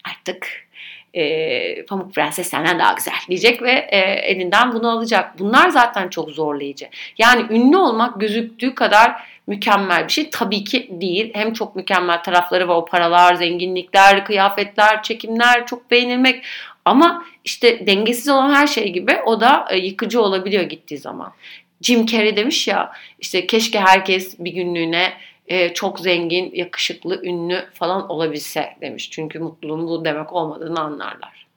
artık 0.03 0.67
e, 1.13 1.86
Pamuk 1.86 2.13
Prenses 2.13 2.50
senden 2.50 2.79
daha 2.79 2.94
güzel 2.94 3.13
diyecek 3.29 3.62
ve 3.62 3.72
e, 3.72 3.98
elinden 4.01 4.74
bunu 4.74 4.89
alacak. 4.89 5.39
Bunlar 5.39 5.70
zaten 5.70 6.10
çok 6.10 6.29
zorlayıcı. 6.29 6.89
Yani 7.17 7.46
ünlü 7.50 7.77
olmak 7.77 8.20
gözüktüğü 8.20 8.75
kadar 8.75 9.24
mükemmel 9.48 10.08
bir 10.08 10.13
şey 10.13 10.30
tabii 10.30 10.63
ki 10.63 10.89
değil. 10.92 11.32
Hem 11.34 11.54
çok 11.54 11.75
mükemmel 11.75 12.24
tarafları 12.24 12.68
ve 12.68 12.72
o 12.72 12.86
paralar, 12.86 13.36
zenginlikler, 13.36 14.25
kıyafetler, 14.25 15.04
çekimler 15.04 15.66
çok 15.66 15.92
beğenilmek 15.92 16.44
ama 16.86 17.25
işte 17.46 17.88
dengesiz 17.88 18.30
olan 18.30 18.54
her 18.54 18.68
şey 18.68 18.92
gibi 18.94 19.18
o 19.25 19.42
da 19.42 19.68
e, 19.70 19.77
yıkıcı 19.77 20.22
olabiliyor 20.22 20.63
gittiği 20.63 20.98
zaman. 20.98 21.34
Jim 21.82 22.06
Carrey 22.06 22.36
demiş 22.36 22.68
ya 22.68 22.92
işte 23.20 23.48
keşke 23.48 23.80
herkes 23.80 24.39
bir 24.39 24.51
günlüğüne 24.51 25.13
e, 25.48 25.74
çok 25.74 26.00
zengin, 26.00 26.51
yakışıklı, 26.56 27.25
ünlü 27.25 27.66
falan 27.74 28.10
olabilse 28.10 28.77
demiş. 28.82 29.12
Çünkü 29.12 29.39
mutluluğun 29.39 29.88
bu 29.88 30.06
demek 30.06 30.34
olmadığını 30.34 30.80
anlarlar. 30.80 31.48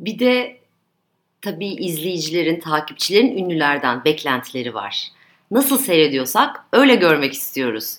Bir 0.00 0.18
de 0.18 0.56
tabii 1.42 1.68
izleyicilerin, 1.68 2.60
takipçilerin 2.60 3.38
ünlülerden 3.38 4.04
beklentileri 4.04 4.74
var. 4.74 5.08
Nasıl 5.50 5.78
seyrediyorsak 5.78 6.64
öyle 6.72 6.94
görmek 6.94 7.32
istiyoruz. 7.32 7.98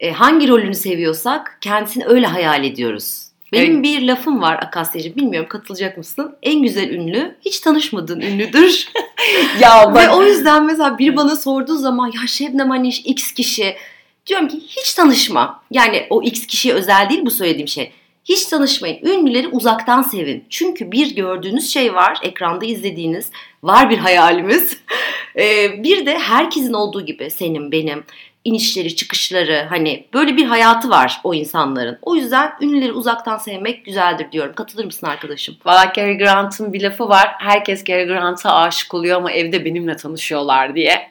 E, 0.00 0.10
hangi 0.10 0.48
rolünü 0.48 0.74
seviyorsak 0.74 1.58
kendisini 1.60 2.04
öyle 2.06 2.26
hayal 2.26 2.64
ediyoruz. 2.64 3.26
Benim 3.52 3.72
evet. 3.72 3.84
bir 3.84 4.02
lafım 4.02 4.42
var 4.42 4.54
Akasya'cığım 4.62 5.16
bilmiyorum 5.16 5.48
katılacak 5.48 5.98
mısın? 5.98 6.36
En 6.42 6.62
güzel 6.62 6.90
ünlü 6.90 7.36
hiç 7.44 7.60
tanışmadığın 7.60 8.20
ünlüdür. 8.20 8.88
ya 9.60 9.94
bak... 9.94 9.96
Ve 9.96 10.10
o 10.10 10.22
yüzden 10.22 10.64
mesela 10.64 10.98
biri 10.98 11.16
bana 11.16 11.36
sorduğu 11.36 11.76
zaman 11.76 12.06
ya 12.06 12.26
Şebnem 12.26 12.70
hani 12.70 12.88
X 12.88 13.32
kişi 13.32 13.76
diyorum 14.26 14.48
ki 14.48 14.60
hiç 14.68 14.94
tanışma. 14.94 15.62
Yani 15.70 16.06
o 16.10 16.22
X 16.22 16.46
kişiye 16.46 16.74
özel 16.74 17.08
değil 17.10 17.26
bu 17.26 17.30
söylediğim 17.30 17.68
şey. 17.68 17.92
Hiç 18.24 18.46
tanışmayın. 18.46 19.06
Ünlüleri 19.06 19.48
uzaktan 19.48 20.02
sevin. 20.02 20.44
Çünkü 20.50 20.92
bir 20.92 21.14
gördüğünüz 21.14 21.72
şey 21.72 21.94
var. 21.94 22.18
Ekranda 22.22 22.64
izlediğiniz. 22.64 23.30
Var 23.62 23.90
bir 23.90 23.98
hayalimiz. 23.98 24.76
Ee, 25.38 25.82
bir 25.82 26.06
de 26.06 26.18
herkesin 26.18 26.72
olduğu 26.72 27.06
gibi 27.06 27.30
senin, 27.30 27.72
benim 27.72 28.04
inişleri, 28.44 28.96
çıkışları 28.96 29.66
hani 29.68 30.06
böyle 30.14 30.36
bir 30.36 30.44
hayatı 30.44 30.90
var 30.90 31.20
o 31.24 31.34
insanların. 31.34 31.98
O 32.02 32.16
yüzden 32.16 32.52
ünlüleri 32.60 32.92
uzaktan 32.92 33.36
sevmek 33.36 33.84
güzeldir 33.84 34.32
diyorum. 34.32 34.54
Katılır 34.54 34.84
mısın 34.84 35.06
arkadaşım? 35.06 35.56
Valla 35.64 35.92
Cary 35.96 36.18
Grant'ın 36.18 36.72
bir 36.72 36.82
lafı 36.82 37.08
var. 37.08 37.34
Herkes 37.38 37.84
Cary 37.84 38.06
Grant'a 38.06 38.54
aşık 38.54 38.94
oluyor 38.94 39.16
ama 39.16 39.32
evde 39.32 39.64
benimle 39.64 39.96
tanışıyorlar 39.96 40.74
diye 40.74 41.10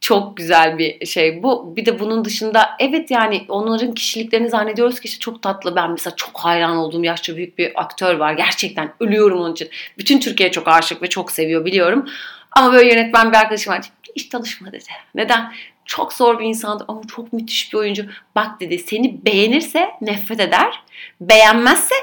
çok 0.00 0.36
güzel 0.36 0.78
bir 0.78 1.06
şey 1.06 1.42
bu. 1.42 1.76
Bir 1.76 1.86
de 1.86 2.00
bunun 2.00 2.24
dışında 2.24 2.70
evet 2.78 3.10
yani 3.10 3.44
onların 3.48 3.94
kişiliklerini 3.94 4.50
zannediyoruz 4.50 5.00
ki 5.00 5.08
işte 5.08 5.18
çok 5.18 5.42
tatlı. 5.42 5.76
Ben 5.76 5.90
mesela 5.90 6.16
çok 6.16 6.38
hayran 6.38 6.76
olduğum 6.76 7.04
yaşça 7.04 7.36
büyük 7.36 7.58
bir 7.58 7.80
aktör 7.80 8.16
var. 8.16 8.32
Gerçekten 8.32 8.94
ölüyorum 9.00 9.40
onun 9.40 9.52
için. 9.52 9.68
Bütün 9.98 10.20
Türkiye 10.20 10.50
çok 10.50 10.68
aşık 10.68 11.02
ve 11.02 11.08
çok 11.08 11.32
seviyor 11.32 11.64
biliyorum. 11.64 12.06
Ama 12.52 12.72
böyle 12.72 12.94
yönetmen 12.94 13.32
bir 13.32 13.36
arkadaşım 13.36 13.72
var. 13.72 13.80
Hiç 14.16 14.28
tanışma 14.28 14.72
dedi. 14.72 14.84
Neden? 15.14 15.52
Çok 15.84 16.12
zor 16.12 16.38
bir 16.38 16.44
insandı 16.44 16.84
ama 16.88 17.00
çok 17.14 17.32
müthiş 17.32 17.72
bir 17.72 17.78
oyuncu. 17.78 18.06
Bak 18.34 18.60
dedi 18.60 18.78
seni 18.78 19.24
beğenirse 19.24 19.90
nefret 20.00 20.40
eder. 20.40 20.82
Beğenmezse 21.20 21.94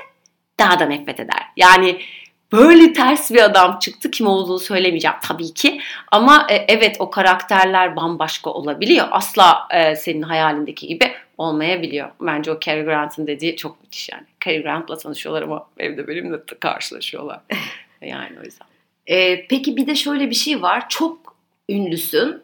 daha 0.60 0.80
da 0.80 0.86
nefret 0.86 1.20
eder. 1.20 1.46
Yani 1.58 2.02
böyle 2.52 2.94
ters 2.94 3.32
bir 3.32 3.44
adam 3.44 3.80
çıktı. 3.80 4.12
Kim 4.12 4.28
olduğunu 4.28 4.60
söylemeyeceğim 4.60 5.18
tabii 5.24 5.54
ki. 5.54 5.82
Ama 6.12 6.48
e, 6.50 6.56
evet 6.56 6.96
o 7.00 7.10
karakterler 7.10 7.96
bambaşka 7.96 8.50
olabiliyor. 8.50 9.08
Asla 9.12 9.68
e, 9.72 9.96
senin 9.96 10.22
hayalindeki 10.22 10.88
gibi 10.88 11.14
olmayabiliyor. 11.38 12.10
Bence 12.22 12.52
o 12.52 12.60
Cary 12.60 12.84
Grant'ın 12.84 13.28
dediği 13.28 13.56
çok 13.56 13.84
müthiş 13.84 14.10
yani. 14.10 14.24
Cary 14.46 14.62
Grant'la 14.62 14.98
tanışıyorlar 14.98 15.42
ama 15.42 15.68
evde 15.78 16.08
benimle 16.08 16.38
karşılaşıyorlar. 16.60 17.40
yani 18.02 18.40
o 18.42 18.44
yüzden. 18.44 18.68
E, 19.10 19.48
peki 19.48 19.78
bir 19.78 19.88
de 19.88 19.96
şöyle 19.96 20.30
bir 20.30 20.36
şey 20.36 20.62
var. 20.62 20.90
Çok 20.90 21.36
ünlüsün 21.70 22.42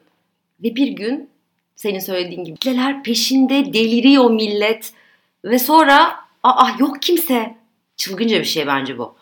ve 0.63 0.75
bir 0.75 0.87
gün 0.87 1.29
senin 1.75 1.99
söylediğin 1.99 2.43
gibi 2.43 2.55
kitleler 2.55 3.03
peşinde 3.03 3.73
deliriyor 3.73 4.29
millet 4.29 4.91
ve 5.45 5.59
sonra 5.59 6.15
aa 6.43 6.69
yok 6.79 7.01
kimse. 7.01 7.55
Çılgınca 7.97 8.39
bir 8.39 8.45
şey 8.45 8.67
bence 8.67 8.97
bu 8.97 9.15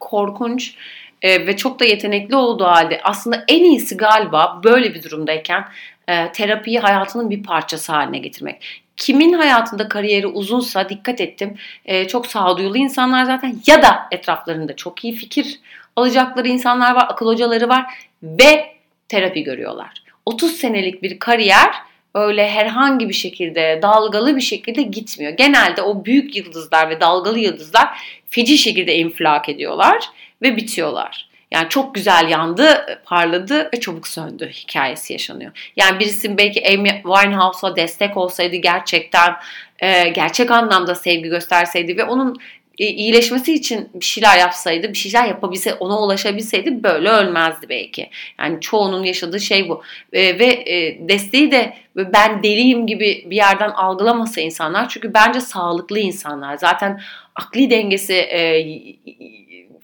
korkunç 0.00 0.74
e, 1.22 1.46
ve 1.46 1.56
çok 1.56 1.80
da 1.80 1.84
yetenekli 1.84 2.36
olduğu 2.36 2.64
halde 2.64 3.00
aslında 3.04 3.44
en 3.48 3.64
iyisi 3.64 3.96
galiba 3.96 4.60
böyle 4.64 4.94
bir 4.94 5.02
durumdayken 5.02 5.68
e, 6.08 6.32
terapiyi 6.32 6.78
hayatının 6.78 7.30
bir 7.30 7.42
parçası 7.42 7.92
haline 7.92 8.18
getirmek. 8.18 8.83
Kimin 8.96 9.32
hayatında 9.32 9.88
kariyeri 9.88 10.26
uzunsa 10.26 10.88
dikkat 10.88 11.20
ettim 11.20 11.56
e, 11.84 12.08
çok 12.08 12.26
sağduyulu 12.26 12.76
insanlar 12.76 13.24
zaten 13.24 13.56
ya 13.66 13.82
da 13.82 14.08
etraflarında 14.10 14.76
çok 14.76 15.04
iyi 15.04 15.14
fikir 15.14 15.60
alacakları 15.96 16.48
insanlar 16.48 16.94
var, 16.94 17.06
akıl 17.08 17.26
hocaları 17.26 17.68
var 17.68 17.86
ve 18.22 18.74
terapi 19.08 19.42
görüyorlar. 19.42 20.04
30 20.26 20.52
senelik 20.52 21.02
bir 21.02 21.18
kariyer 21.18 21.74
öyle 22.14 22.50
herhangi 22.50 23.08
bir 23.08 23.14
şekilde 23.14 23.78
dalgalı 23.82 24.36
bir 24.36 24.40
şekilde 24.40 24.82
gitmiyor. 24.82 25.32
Genelde 25.32 25.82
o 25.82 26.04
büyük 26.04 26.36
yıldızlar 26.36 26.90
ve 26.90 27.00
dalgalı 27.00 27.38
yıldızlar 27.38 27.98
feci 28.30 28.58
şekilde 28.58 28.96
infilak 28.96 29.48
ediyorlar 29.48 30.04
ve 30.42 30.56
bitiyorlar. 30.56 31.28
Yani 31.54 31.68
çok 31.68 31.94
güzel 31.94 32.28
yandı, 32.28 32.98
parladı 33.04 33.70
ve 33.74 33.80
çabuk 33.80 34.08
söndü 34.08 34.50
hikayesi 34.52 35.12
yaşanıyor. 35.12 35.70
Yani 35.76 36.00
birisi 36.00 36.38
belki 36.38 36.68
Amy 36.68 36.90
Winehouse'a 36.90 37.76
destek 37.76 38.16
olsaydı 38.16 38.56
gerçekten 38.56 39.36
e, 39.78 40.08
gerçek 40.08 40.50
anlamda 40.50 40.94
sevgi 40.94 41.28
gösterseydi 41.28 41.96
ve 41.96 42.04
onun 42.04 42.36
e, 42.78 42.86
iyileşmesi 42.86 43.54
için 43.54 43.88
bir 43.94 44.04
şeyler 44.04 44.38
yapsaydı, 44.38 44.88
bir 44.88 44.98
şeyler 44.98 45.26
yapabilse, 45.26 45.74
ona 45.74 46.00
ulaşabilseydi 46.00 46.82
böyle 46.82 47.08
ölmezdi 47.08 47.68
belki. 47.68 48.10
Yani 48.38 48.60
çoğunun 48.60 49.04
yaşadığı 49.04 49.40
şey 49.40 49.68
bu. 49.68 49.82
E, 50.12 50.38
ve 50.38 50.46
e, 50.46 51.08
desteği 51.08 51.50
de 51.50 51.76
ben 51.96 52.42
deliyim 52.42 52.86
gibi 52.86 53.26
bir 53.30 53.36
yerden 53.36 53.70
algılamasa 53.70 54.40
insanlar. 54.40 54.88
Çünkü 54.88 55.14
bence 55.14 55.40
sağlıklı 55.40 55.98
insanlar. 55.98 56.56
Zaten 56.56 57.00
akli 57.34 57.70
dengesi 57.70 58.14
e, 58.14 58.66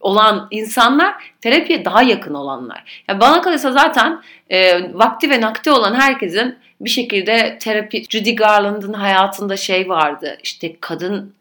olan 0.00 0.48
insanlar 0.50 1.14
terapiye 1.40 1.84
daha 1.84 2.02
yakın 2.02 2.34
olanlar. 2.34 3.02
Yani 3.08 3.20
bana 3.20 3.40
kalırsa 3.42 3.72
zaten 3.72 4.22
e, 4.50 4.82
vakti 4.94 5.30
ve 5.30 5.40
nakti 5.40 5.70
olan 5.70 5.94
herkesin 5.94 6.56
bir 6.80 6.90
şekilde 6.90 7.58
terapi 7.60 8.04
Judy 8.10 8.34
Garland'ın 8.34 8.92
hayatında 8.92 9.56
şey 9.56 9.88
vardı. 9.88 10.38
İşte 10.42 10.76
kadın 10.80 11.34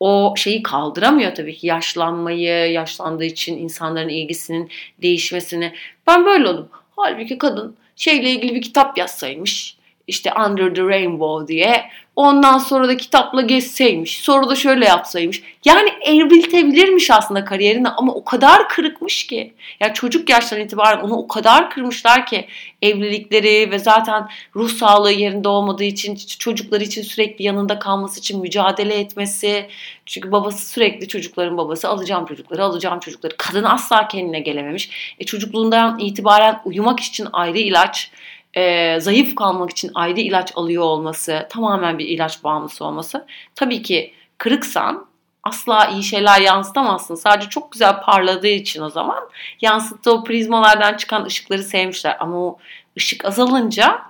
o 0.00 0.34
şeyi 0.36 0.62
kaldıramıyor 0.62 1.34
tabii 1.34 1.56
ki 1.56 1.66
yaşlanmayı, 1.66 2.72
yaşlandığı 2.72 3.24
için 3.24 3.58
insanların 3.58 4.08
ilgisinin 4.08 4.70
değişmesini. 5.02 5.72
Ben 6.06 6.24
böyle 6.24 6.48
oldum. 6.48 6.68
Halbuki 6.96 7.38
kadın 7.38 7.76
şeyle 7.96 8.30
ilgili 8.30 8.54
bir 8.54 8.62
kitap 8.62 8.98
yazsaymış 8.98 9.76
işte 10.06 10.32
Under 10.46 10.74
the 10.74 10.82
Rainbow 10.82 11.54
diye. 11.54 11.90
Ondan 12.16 12.58
sonra 12.58 12.88
da 12.88 12.96
kitapla 12.96 13.42
gezseymiş. 13.42 14.20
Sonra 14.20 14.48
da 14.48 14.54
şöyle 14.54 14.84
yapsaymış. 14.84 15.42
Yani 15.64 15.90
evriltebilirmiş 16.02 17.10
aslında 17.10 17.44
kariyerini 17.44 17.88
ama 17.88 18.14
o 18.14 18.24
kadar 18.24 18.68
kırıkmış 18.68 19.26
ki. 19.26 19.54
Yani 19.80 19.94
çocuk 19.94 20.30
yaştan 20.30 20.60
itibaren 20.60 21.00
onu 21.00 21.14
o 21.14 21.28
kadar 21.28 21.70
kırmışlar 21.70 22.26
ki 22.26 22.46
evlilikleri 22.82 23.70
ve 23.70 23.78
zaten 23.78 24.28
ruh 24.56 24.70
sağlığı 24.70 25.12
yerinde 25.12 25.48
olmadığı 25.48 25.84
için 25.84 26.16
çocukları 26.38 26.84
için 26.84 27.02
sürekli 27.02 27.44
yanında 27.44 27.78
kalması 27.78 28.18
için 28.20 28.40
mücadele 28.40 28.94
etmesi. 28.94 29.66
Çünkü 30.06 30.32
babası 30.32 30.66
sürekli 30.66 31.08
çocukların 31.08 31.58
babası 31.58 31.88
alacağım 31.88 32.26
çocukları 32.26 32.64
alacağım 32.64 33.00
çocukları. 33.00 33.34
Kadın 33.36 33.64
asla 33.64 34.08
kendine 34.08 34.40
gelememiş. 34.40 35.14
E 35.18 35.24
çocukluğundan 35.24 35.98
itibaren 35.98 36.60
uyumak 36.64 37.00
için 37.00 37.28
ayrı 37.32 37.58
ilaç 37.58 38.10
e, 38.56 38.96
zayıf 39.00 39.34
kalmak 39.34 39.70
için 39.70 39.90
ayrı 39.94 40.20
ilaç 40.20 40.52
alıyor 40.56 40.82
olması, 40.82 41.46
tamamen 41.50 41.98
bir 41.98 42.06
ilaç 42.06 42.44
bağımlısı 42.44 42.84
olması. 42.84 43.26
Tabii 43.54 43.82
ki 43.82 44.14
kırıksan 44.38 45.06
asla 45.42 45.86
iyi 45.86 46.02
şeyler 46.02 46.40
yansıtamazsın. 46.40 47.14
Sadece 47.14 47.48
çok 47.48 47.72
güzel 47.72 48.00
parladığı 48.00 48.46
için 48.46 48.82
o 48.82 48.90
zaman 48.90 49.28
yansıttığı 49.60 50.12
o 50.12 50.24
prizmalardan 50.24 50.96
çıkan 50.96 51.24
ışıkları 51.24 51.62
sevmişler. 51.62 52.16
Ama 52.20 52.36
o 52.36 52.58
ışık 52.96 53.24
azalınca 53.24 54.02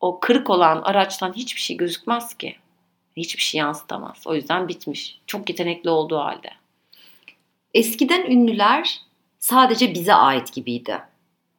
o 0.00 0.20
kırık 0.20 0.50
olan 0.50 0.82
araçtan 0.82 1.32
hiçbir 1.32 1.60
şey 1.60 1.76
gözükmez 1.76 2.34
ki. 2.34 2.56
Hiçbir 3.16 3.42
şey 3.42 3.58
yansıtamaz. 3.58 4.22
O 4.26 4.34
yüzden 4.34 4.68
bitmiş. 4.68 5.18
Çok 5.26 5.48
yetenekli 5.48 5.90
olduğu 5.90 6.18
halde. 6.18 6.50
Eskiden 7.74 8.30
ünlüler 8.30 9.00
sadece 9.38 9.94
bize 9.94 10.14
ait 10.14 10.52
gibiydi. 10.52 10.98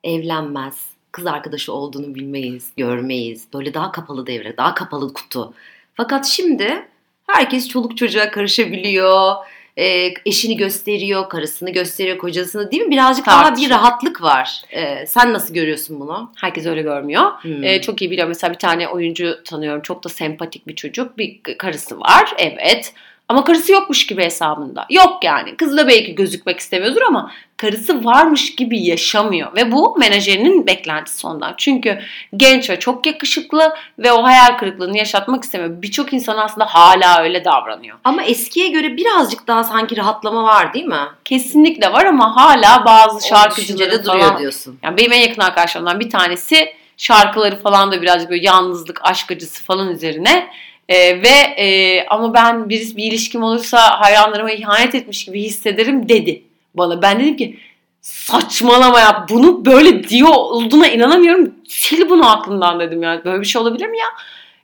Evlenmez, 0.03 0.89
kız 1.11 1.25
arkadaşı 1.25 1.73
olduğunu 1.73 2.15
bilmeyiz, 2.15 2.69
görmeyiz. 2.77 3.47
Böyle 3.53 3.73
daha 3.73 3.91
kapalı 3.91 4.27
devre, 4.27 4.57
daha 4.57 4.73
kapalı 4.73 5.13
kutu. 5.13 5.53
Fakat 5.95 6.25
şimdi 6.25 6.87
herkes 7.27 7.69
çoluk 7.69 7.97
çocuğa 7.97 8.31
karışabiliyor. 8.31 9.33
E, 9.77 10.13
eşini 10.25 10.57
gösteriyor, 10.57 11.29
karısını 11.29 11.69
gösteriyor, 11.69 12.17
kocasını 12.17 12.71
değil 12.71 12.83
mi? 12.83 12.91
Birazcık 12.91 13.25
Tartışma. 13.25 13.55
daha 13.55 13.65
bir 13.65 13.69
rahatlık 13.69 14.21
var. 14.21 14.61
E, 14.71 15.05
sen 15.07 15.33
nasıl 15.33 15.53
görüyorsun 15.53 15.99
bunu? 15.99 16.31
Herkes 16.35 16.65
öyle 16.65 16.81
görmüyor. 16.81 17.31
Hmm. 17.41 17.63
E, 17.63 17.81
çok 17.81 18.01
iyi 18.01 18.11
biliyor. 18.11 18.27
Mesela 18.27 18.53
bir 18.53 18.59
tane 18.59 18.87
oyuncu 18.87 19.43
tanıyorum. 19.43 19.81
Çok 19.81 20.03
da 20.03 20.09
sempatik 20.09 20.67
bir 20.67 20.75
çocuk. 20.75 21.17
Bir 21.17 21.41
karısı 21.57 21.99
var. 21.99 22.33
Evet. 22.37 22.93
Ama 23.29 23.43
karısı 23.43 23.71
yokmuş 23.71 24.05
gibi 24.05 24.23
hesabında. 24.23 24.85
Yok 24.89 25.23
yani. 25.23 25.55
Kız 25.57 25.77
da 25.77 25.87
belki 25.87 26.15
gözükmek 26.15 26.59
istemiyordur 26.59 27.01
ama 27.01 27.31
karısı 27.57 28.05
varmış 28.05 28.55
gibi 28.55 28.79
yaşamıyor. 28.79 29.55
Ve 29.55 29.71
bu 29.71 29.95
menajerinin 29.97 30.67
beklentisi 30.67 31.27
ondan. 31.27 31.53
Çünkü 31.57 31.99
genç 32.37 32.69
ve 32.69 32.79
çok 32.79 33.05
yakışıklı 33.05 33.73
ve 33.99 34.11
o 34.11 34.23
hayal 34.23 34.57
kırıklığını 34.57 34.97
yaşatmak 34.97 35.43
istemiyor. 35.43 35.81
Birçok 35.81 36.13
insan 36.13 36.37
aslında 36.37 36.65
hala 36.65 37.23
öyle 37.23 37.45
davranıyor. 37.45 37.97
Ama 38.03 38.23
eskiye 38.23 38.67
göre 38.67 38.97
birazcık 38.97 39.47
daha 39.47 39.63
sanki 39.63 39.97
rahatlama 39.97 40.43
var 40.43 40.73
değil 40.73 40.85
mi? 40.85 41.07
Kesinlikle 41.25 41.91
var 41.93 42.05
ama 42.05 42.35
hala 42.35 42.85
bazı 42.85 43.27
şarkıcıları 43.27 44.05
duruyor 44.05 44.27
falan. 44.27 44.39
diyorsun. 44.39 44.79
Yani 44.83 44.97
benim 44.97 45.11
en 45.11 45.21
yakın 45.21 45.41
arkadaşlarımdan 45.41 45.99
bir 45.99 46.09
tanesi 46.09 46.73
Şarkıları 46.97 47.59
falan 47.59 47.91
da 47.91 48.01
birazcık 48.01 48.29
böyle 48.29 48.45
yalnızlık, 48.45 48.99
aşk 49.03 49.31
acısı 49.31 49.63
falan 49.63 49.89
üzerine. 49.89 50.49
Ee, 50.89 51.21
ve 51.21 51.63
e, 51.63 52.05
ama 52.07 52.33
ben 52.33 52.69
bir, 52.69 52.97
bir 52.97 53.03
ilişkim 53.03 53.43
olursa 53.43 54.01
hayranlarıma 54.01 54.51
ihanet 54.51 54.95
etmiş 54.95 55.25
gibi 55.25 55.41
hissederim 55.41 56.09
dedi 56.09 56.43
bana. 56.75 57.01
Ben 57.01 57.19
dedim 57.19 57.37
ki 57.37 57.57
saçmalama 58.01 58.99
ya 58.99 59.25
bunu 59.29 59.65
böyle 59.65 60.03
diyor 60.03 60.29
olduğuna 60.33 60.87
inanamıyorum. 60.87 61.55
Sil 61.79 62.01
bunu 62.09 62.31
aklından 62.31 62.79
dedim 62.79 63.03
yani. 63.03 63.25
Böyle 63.25 63.41
bir 63.41 63.45
şey 63.45 63.61
olabilir 63.61 63.87
mi 63.87 63.99
ya? 63.99 64.07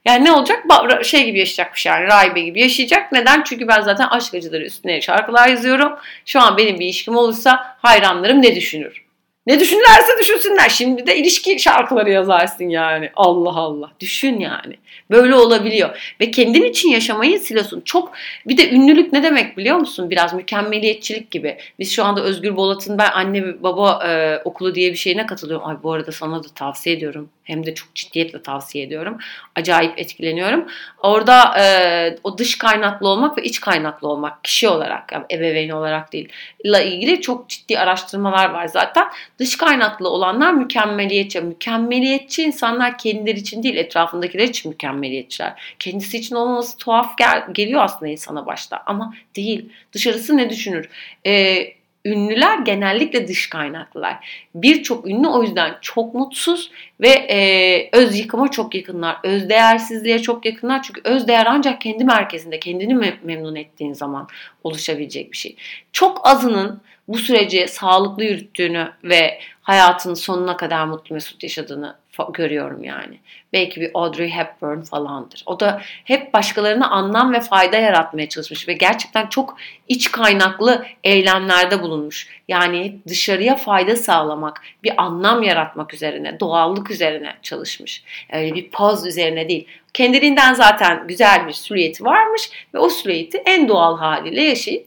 Yani 0.04 0.24
ne 0.24 0.32
olacak? 0.32 0.64
Şey 1.02 1.24
gibi 1.24 1.38
yaşayacakmış 1.38 1.86
yani. 1.86 2.06
Rahibe 2.06 2.40
gibi 2.40 2.60
yaşayacak. 2.60 3.12
Neden? 3.12 3.42
Çünkü 3.42 3.68
ben 3.68 3.80
zaten 3.80 4.06
aşk 4.06 4.34
acıları 4.34 4.64
üstüne 4.64 5.00
şarkılar 5.00 5.48
yazıyorum. 5.48 5.92
Şu 6.26 6.40
an 6.40 6.56
benim 6.56 6.80
bir 6.80 6.84
ilişkim 6.84 7.16
olursa 7.16 7.76
hayranlarım 7.82 8.42
ne 8.42 8.56
düşünür? 8.56 9.03
Ne 9.46 9.60
düşünürlerse 9.60 10.18
düşünsünler. 10.20 10.68
Şimdi 10.68 11.06
de 11.06 11.16
ilişki 11.16 11.58
şarkıları 11.58 12.10
yazarsın 12.10 12.68
yani. 12.68 13.10
Allah 13.16 13.56
Allah. 13.56 13.90
Düşün 14.00 14.38
yani. 14.38 14.76
Böyle 15.10 15.34
olabiliyor. 15.34 16.14
Ve 16.20 16.30
kendin 16.30 16.64
için 16.64 16.88
yaşamayı 16.88 17.40
siliyorsun. 17.40 17.82
Çok 17.84 18.12
bir 18.46 18.56
de 18.56 18.70
ünlülük 18.70 19.12
ne 19.12 19.22
demek 19.22 19.56
biliyor 19.56 19.76
musun? 19.76 20.10
Biraz 20.10 20.34
mükemmeliyetçilik 20.34 21.30
gibi. 21.30 21.58
Biz 21.78 21.92
şu 21.92 22.04
anda 22.04 22.22
Özgür 22.22 22.56
Bolat'ın 22.56 22.98
ben 22.98 23.10
anne 23.10 23.62
baba 23.62 24.08
e, 24.08 24.38
okulu 24.44 24.74
diye 24.74 24.92
bir 24.92 24.96
şeyine 24.96 25.26
katılıyorum. 25.26 25.66
Ay 25.66 25.76
bu 25.82 25.92
arada 25.92 26.12
sana 26.12 26.44
da 26.44 26.48
tavsiye 26.54 26.96
ediyorum. 26.96 27.28
Hem 27.44 27.66
de 27.66 27.74
çok 27.74 27.94
ciddiyetle 27.94 28.42
tavsiye 28.42 28.84
ediyorum. 28.84 29.18
Acayip 29.56 29.98
etkileniyorum. 29.98 30.66
Orada 31.02 31.58
e, 31.60 32.18
o 32.24 32.38
dış 32.38 32.58
kaynaklı 32.58 33.08
olmak 33.08 33.38
ve 33.38 33.42
iç 33.42 33.60
kaynaklı 33.60 34.08
olmak 34.08 34.44
kişi 34.44 34.68
olarak 34.68 35.12
yani 35.12 35.24
ebeveyn 35.30 35.70
olarak 35.70 36.12
değil 36.12 36.28
ile 36.64 36.86
ilgili 36.86 37.20
çok 37.20 37.48
ciddi 37.48 37.78
araştırmalar 37.78 38.50
var 38.50 38.66
zaten. 38.66 39.08
Dış 39.38 39.56
kaynaklı 39.56 40.08
olanlar 40.08 40.52
mükemmeliyetçi. 40.54 41.40
Mükemmeliyetçi 41.40 42.42
insanlar 42.42 42.98
kendileri 42.98 43.38
için 43.38 43.62
değil 43.62 43.76
etrafındakiler 43.76 44.48
için 44.48 44.70
mükemmeliyetçiler. 44.70 45.74
Kendisi 45.78 46.18
için 46.18 46.34
olmaması 46.36 46.76
tuhaf 46.78 47.18
gel- 47.18 47.44
geliyor 47.52 47.82
aslında 47.84 48.12
insana 48.12 48.46
başta 48.46 48.82
ama 48.86 49.14
değil. 49.36 49.68
Dışarısı 49.92 50.36
ne 50.36 50.50
düşünür? 50.50 50.88
Eee 51.24 51.74
ünlüler 52.04 52.58
genellikle 52.58 53.28
dış 53.28 53.50
kaynaklılar. 53.50 54.46
Birçok 54.54 55.06
ünlü 55.06 55.28
o 55.28 55.42
yüzden 55.42 55.78
çok 55.80 56.14
mutsuz 56.14 56.70
ve 57.00 57.08
e, 57.08 57.88
öz 57.92 58.18
yıkıma 58.18 58.50
çok 58.50 58.74
yakınlar. 58.74 59.16
Öz 59.24 59.48
değersizliğe 59.48 60.18
çok 60.18 60.46
yakınlar. 60.46 60.82
Çünkü 60.82 61.00
öz 61.04 61.28
değer 61.28 61.46
ancak 61.48 61.80
kendi 61.80 62.04
merkezinde 62.04 62.60
kendini 62.60 63.14
memnun 63.22 63.54
ettiğin 63.54 63.92
zaman 63.92 64.28
oluşabilecek 64.64 65.32
bir 65.32 65.36
şey. 65.36 65.56
Çok 65.92 66.28
azının 66.28 66.80
bu 67.08 67.18
süreci 67.18 67.68
sağlıklı 67.68 68.24
yürüttüğünü 68.24 68.92
ve 69.04 69.40
hayatının 69.62 70.14
sonuna 70.14 70.56
kadar 70.56 70.84
mutlu 70.84 71.14
mesut 71.14 71.42
yaşadığını 71.42 71.96
görüyorum 72.32 72.84
yani. 72.84 73.18
Belki 73.52 73.80
bir 73.80 73.90
Audrey 73.94 74.30
Hepburn 74.30 74.80
falandır. 74.80 75.42
O 75.46 75.60
da 75.60 75.82
hep 76.04 76.34
başkalarına 76.34 76.90
anlam 76.90 77.32
ve 77.32 77.40
fayda 77.40 77.76
yaratmaya 77.76 78.28
çalışmış 78.28 78.68
ve 78.68 78.72
gerçekten 78.72 79.26
çok 79.26 79.56
iç 79.88 80.12
kaynaklı 80.12 80.86
eylemlerde 81.04 81.82
bulunmuş. 81.82 82.28
Yani 82.48 82.96
dışarıya 83.08 83.56
fayda 83.56 83.96
sağlamak, 83.96 84.62
bir 84.82 85.02
anlam 85.02 85.42
yaratmak 85.42 85.94
üzerine, 85.94 86.40
doğallık 86.40 86.90
üzerine 86.90 87.34
çalışmış. 87.42 88.04
Öyle 88.32 88.54
bir 88.54 88.70
poz 88.70 89.06
üzerine 89.06 89.48
değil. 89.48 89.68
Kendiliğinden 89.94 90.54
zaten 90.54 91.06
güzel 91.08 91.46
bir 91.46 91.52
silüeti 91.52 92.04
varmış 92.04 92.50
ve 92.74 92.78
o 92.78 92.88
silüeti 92.88 93.38
en 93.38 93.68
doğal 93.68 93.98
haliyle 93.98 94.42
yaşayıp 94.42 94.86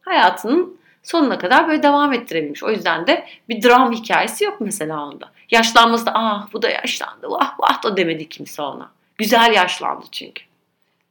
hayatının 0.00 0.81
sonuna 1.02 1.38
kadar 1.38 1.68
böyle 1.68 1.82
devam 1.82 2.12
ettirebilmiş. 2.12 2.62
O 2.62 2.70
yüzden 2.70 3.06
de 3.06 3.26
bir 3.48 3.62
dram 3.62 3.92
hikayesi 3.92 4.44
yok 4.44 4.56
mesela 4.60 5.06
onda. 5.06 5.32
Yaşlanması 5.50 6.06
da 6.06 6.12
ah 6.14 6.48
bu 6.52 6.62
da 6.62 6.70
yaşlandı 6.70 7.30
vah 7.30 7.60
vah 7.60 7.82
da 7.82 7.96
demedi 7.96 8.28
kimse 8.28 8.62
ona. 8.62 8.90
Güzel 9.18 9.52
yaşlandı 9.54 10.06
çünkü. 10.12 10.42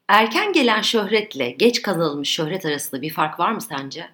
Erken 0.07 0.53
gelen 0.53 0.81
şöhretle 0.81 1.49
geç 1.49 1.81
kazanılmış 1.81 2.29
şöhret 2.29 2.65
arasında 2.65 3.01
bir 3.01 3.13
fark 3.13 3.39
var 3.39 3.51
mı 3.51 3.61
sence? 3.61 4.09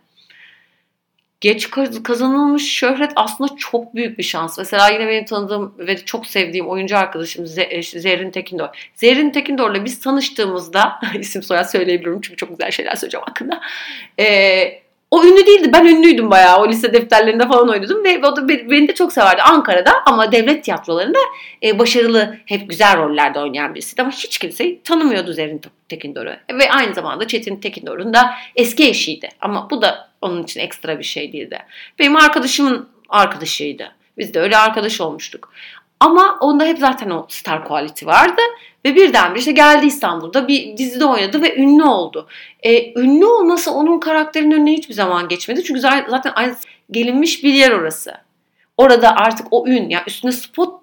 Geç 1.42 1.70
kazanılmış 2.04 2.74
şöhret 2.74 3.12
aslında 3.16 3.56
çok 3.58 3.96
büyük 3.96 4.18
bir 4.18 4.24
şans. 4.24 4.58
Mesela 4.58 4.90
yine 4.90 5.08
benim 5.08 5.26
tanıdığım 5.26 5.74
ve 5.78 5.98
çok 6.06 6.26
sevdiğim 6.26 6.68
oyuncu 6.68 6.98
arkadaşım 6.98 7.46
e, 7.58 7.84
Zerrin 7.84 8.32
Tekindor. 8.32 8.90
Zerrin 8.96 9.30
Tekindor'la 9.30 9.86
biz 9.86 10.00
tanıştığımızda 10.00 11.00
isim 11.20 11.44
soyad 11.44 11.66
söyleyebilirim 11.66 12.22
çünkü 12.22 12.38
çok 12.38 12.50
güzel 12.50 12.72
şeyler 12.72 12.96
söyleyeceğim 12.96 13.26
hakkında. 13.28 13.62
Ee, 14.20 14.87
o 15.12 15.26
ünlü 15.26 15.46
değildi. 15.46 15.70
Ben 15.74 15.86
ünlüydüm 15.86 16.32
bayağı. 16.32 16.58
O 16.62 16.70
lise 16.70 16.94
defterlerinde 16.94 17.48
falan 17.48 17.70
oynadım 17.70 18.04
ve 18.04 18.26
o 18.26 18.36
da 18.36 18.50
beni 18.50 18.88
de 18.88 18.94
çok 18.94 19.14
severdi 19.14 19.42
Ankara'da 19.42 19.92
ama 20.06 20.32
devlet 20.32 20.64
tiyatrolarında 20.64 21.20
e, 21.64 21.80
başarılı, 21.80 22.38
hep 22.46 22.70
güzel 22.70 22.98
rollerde 22.98 23.40
oynayan 23.40 23.76
birisiydi 23.76 24.02
ama 24.02 24.12
hiç 24.12 24.38
kimseyi 24.38 24.84
tanımıyordu 24.84 25.34
Zerrin 25.34 25.62
Tekindor'u. 25.90 26.32
Ve 26.60 26.72
aynı 26.72 26.94
zamanda 26.94 27.28
Çetin 27.28 27.56
Tekindor'un 27.56 28.14
da 28.14 28.34
eski 28.56 28.90
eşiydi. 28.90 29.30
Ama 29.42 29.70
bu 29.70 29.82
da 29.82 30.10
onun 30.22 30.44
için 30.44 30.60
ekstra 30.60 31.00
bir 31.00 31.04
şey 31.04 31.34
değildi. 31.34 31.60
Benim 32.00 32.16
arkadaşımın 32.16 32.90
arkadaşıydı. 33.10 33.92
Biz 34.18 34.34
de 34.34 34.40
öyle 34.40 34.58
arkadaş 34.58 35.02
olmuştuk. 35.02 35.54
Ama 36.00 36.38
onda 36.42 36.66
hep 36.66 36.80
zaten 36.80 37.10
o 37.10 37.26
star 37.30 37.66
quality 37.66 38.06
vardı. 38.06 38.42
Ve 38.88 38.96
birdenbire 38.96 39.40
işte 39.40 39.52
geldi 39.52 39.86
İstanbul'da 39.86 40.48
bir 40.48 40.78
dizide 40.78 41.06
oynadı 41.06 41.42
ve 41.42 41.56
ünlü 41.56 41.84
oldu. 41.84 42.28
E, 42.64 43.02
ünlü 43.02 43.26
olması 43.26 43.72
onun 43.72 44.00
karakterinin 44.00 44.52
önüne 44.52 44.74
hiçbir 44.74 44.94
zaman 44.94 45.28
geçmedi. 45.28 45.64
Çünkü 45.64 45.80
zaten 45.80 46.56
gelinmiş 46.92 47.44
bir 47.44 47.54
yer 47.54 47.72
orası. 47.72 48.14
Orada 48.78 49.16
artık 49.16 49.48
o 49.52 49.68
ün 49.68 49.90
yani 49.90 50.04
üstüne 50.08 50.32
spot 50.32 50.82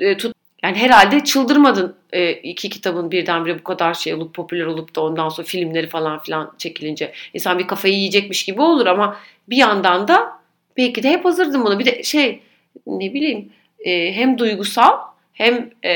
e, 0.00 0.16
tut 0.16 0.34
yani 0.62 0.76
herhalde 0.76 1.24
çıldırmadın 1.24 1.96
e, 2.12 2.32
iki 2.32 2.70
kitabın 2.70 3.10
birdenbire 3.10 3.58
bu 3.58 3.64
kadar 3.64 3.94
şey 3.94 4.14
olup 4.14 4.34
popüler 4.34 4.66
olup 4.66 4.96
da 4.96 5.00
ondan 5.00 5.28
sonra 5.28 5.46
filmleri 5.46 5.88
falan 5.88 6.18
filan 6.18 6.52
çekilince 6.58 7.12
insan 7.34 7.58
bir 7.58 7.66
kafayı 7.66 7.94
yiyecekmiş 7.94 8.44
gibi 8.44 8.62
olur 8.62 8.86
ama 8.86 9.16
bir 9.48 9.56
yandan 9.56 10.08
da 10.08 10.32
belki 10.76 11.02
de 11.02 11.10
hep 11.10 11.24
hazırdım 11.24 11.64
bunu. 11.64 11.78
Bir 11.78 11.84
de 11.84 12.02
şey 12.02 12.40
ne 12.86 13.14
bileyim 13.14 13.52
e, 13.78 14.12
hem 14.12 14.38
duygusal 14.38 15.13
hem 15.34 15.70
e, 15.82 15.90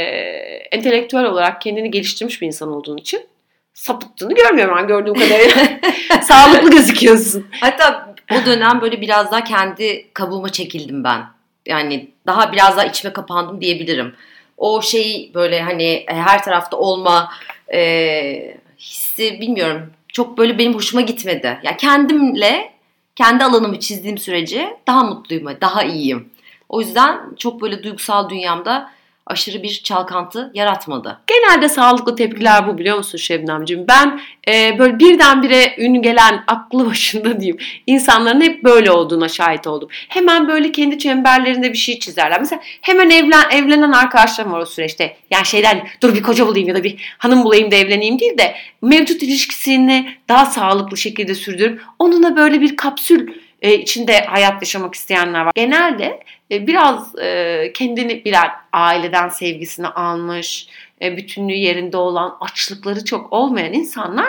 entelektüel 0.73 1.25
olarak 1.25 1.61
kendini 1.61 1.91
geliştirmiş 1.91 2.43
bir 2.43 2.47
insan 2.47 2.69
olduğun 2.69 2.97
için 2.97 3.27
sapıttığını 3.75 4.35
görmüyorum 4.35 4.77
ben 4.79 4.87
gördüğüm 4.87 5.15
kadarıyla. 5.15 5.81
Sağlıklı 6.23 6.71
gözüküyorsun. 6.71 7.47
Hatta 7.61 8.15
o 8.33 8.47
dönem 8.47 8.81
böyle 8.81 9.01
biraz 9.01 9.33
daha 9.33 9.45
kendi 9.45 10.13
kabuğuma 10.15 10.49
çekildim 10.49 11.05
ben. 11.05 11.25
Yani 11.67 12.11
daha 12.27 12.53
biraz 12.53 12.77
daha 12.77 12.85
içime 12.85 13.13
kapandım 13.13 13.61
diyebilirim. 13.61 14.15
O 14.57 14.83
şey 14.83 15.31
böyle 15.35 15.63
hani 15.63 15.85
e, 15.85 16.15
her 16.15 16.43
tarafta 16.43 16.77
olma 16.77 17.33
e, 17.75 18.57
hissi 18.79 19.41
bilmiyorum. 19.41 19.93
Çok 20.13 20.39
böyle 20.39 20.59
benim 20.59 20.75
hoşuma 20.75 21.01
gitmedi. 21.01 21.47
Ya 21.47 21.61
yani 21.63 21.77
kendimle 21.77 22.73
kendi 23.17 23.45
alanımı 23.45 23.81
çizdiğim 23.81 24.19
sürece 24.19 24.77
daha 24.87 25.05
mutluyum, 25.05 25.49
daha 25.61 25.83
iyiyim. 25.83 26.29
O 26.69 26.81
yüzden 26.81 27.21
çok 27.39 27.61
böyle 27.61 27.83
duygusal 27.83 28.31
dünyamda 28.31 28.91
aşırı 29.29 29.63
bir 29.63 29.81
çalkantı 29.85 30.51
yaratmadı. 30.55 31.21
Genelde 31.27 31.69
sağlıklı 31.69 32.17
tepkiler 32.17 32.67
bu 32.67 32.79
biliyor 32.79 32.97
musun 32.97 33.19
Şebnemciğim? 33.19 33.85
Ben 33.89 34.21
e, 34.49 34.79
böyle 34.79 34.99
birdenbire 34.99 35.75
ün 35.79 36.03
gelen 36.03 36.45
aklı 36.47 36.87
başında 36.87 37.41
diyeyim 37.41 37.59
insanların 37.87 38.41
hep 38.41 38.65
böyle 38.65 38.91
olduğuna 38.91 39.29
şahit 39.29 39.67
oldum. 39.67 39.89
Hemen 40.09 40.49
böyle 40.49 40.73
kendi 40.73 40.99
çemberlerinde 40.99 41.73
bir 41.73 41.79
şey 41.79 41.99
çizerler. 41.99 42.41
Mesela 42.41 42.63
hemen 42.81 43.11
evlen, 43.11 43.51
evlenen 43.51 43.93
arkadaşlarım 43.93 44.53
var 44.53 44.61
o 44.61 44.67
süreçte. 44.67 45.17
Yani 45.31 45.47
şeyden 45.47 45.89
dur 46.03 46.15
bir 46.15 46.23
koca 46.23 46.47
bulayım 46.47 46.69
ya 46.69 46.75
da 46.75 46.85
bir 46.85 47.17
hanım 47.19 47.45
bulayım 47.45 47.71
da 47.71 47.77
evleneyim 47.77 48.19
değil 48.19 48.39
de 48.39 48.55
mevcut 48.83 49.23
ilişkisini 49.23 50.09
daha 50.29 50.47
sağlıklı 50.47 50.97
şekilde 50.97 51.35
sürdürüp 51.35 51.83
onunla 51.99 52.37
böyle 52.37 52.61
bir 52.61 52.77
kapsül 52.77 53.29
e, 53.63 53.75
içinde 53.75 54.21
hayat 54.21 54.63
yaşamak 54.63 54.95
isteyenler 54.95 55.41
var. 55.41 55.53
Genelde 55.55 56.21
e, 56.51 56.67
biraz 56.67 57.19
e, 57.19 57.71
kendini 57.75 58.25
bilen 58.25 58.51
aileden 58.73 59.29
sevgisini 59.29 59.87
almış, 59.87 60.69
e, 61.03 61.17
bütünlüğü 61.17 61.55
yerinde 61.55 61.97
olan, 61.97 62.37
açlıkları 62.41 63.05
çok 63.05 63.33
olmayan 63.33 63.73
insanlar 63.73 64.29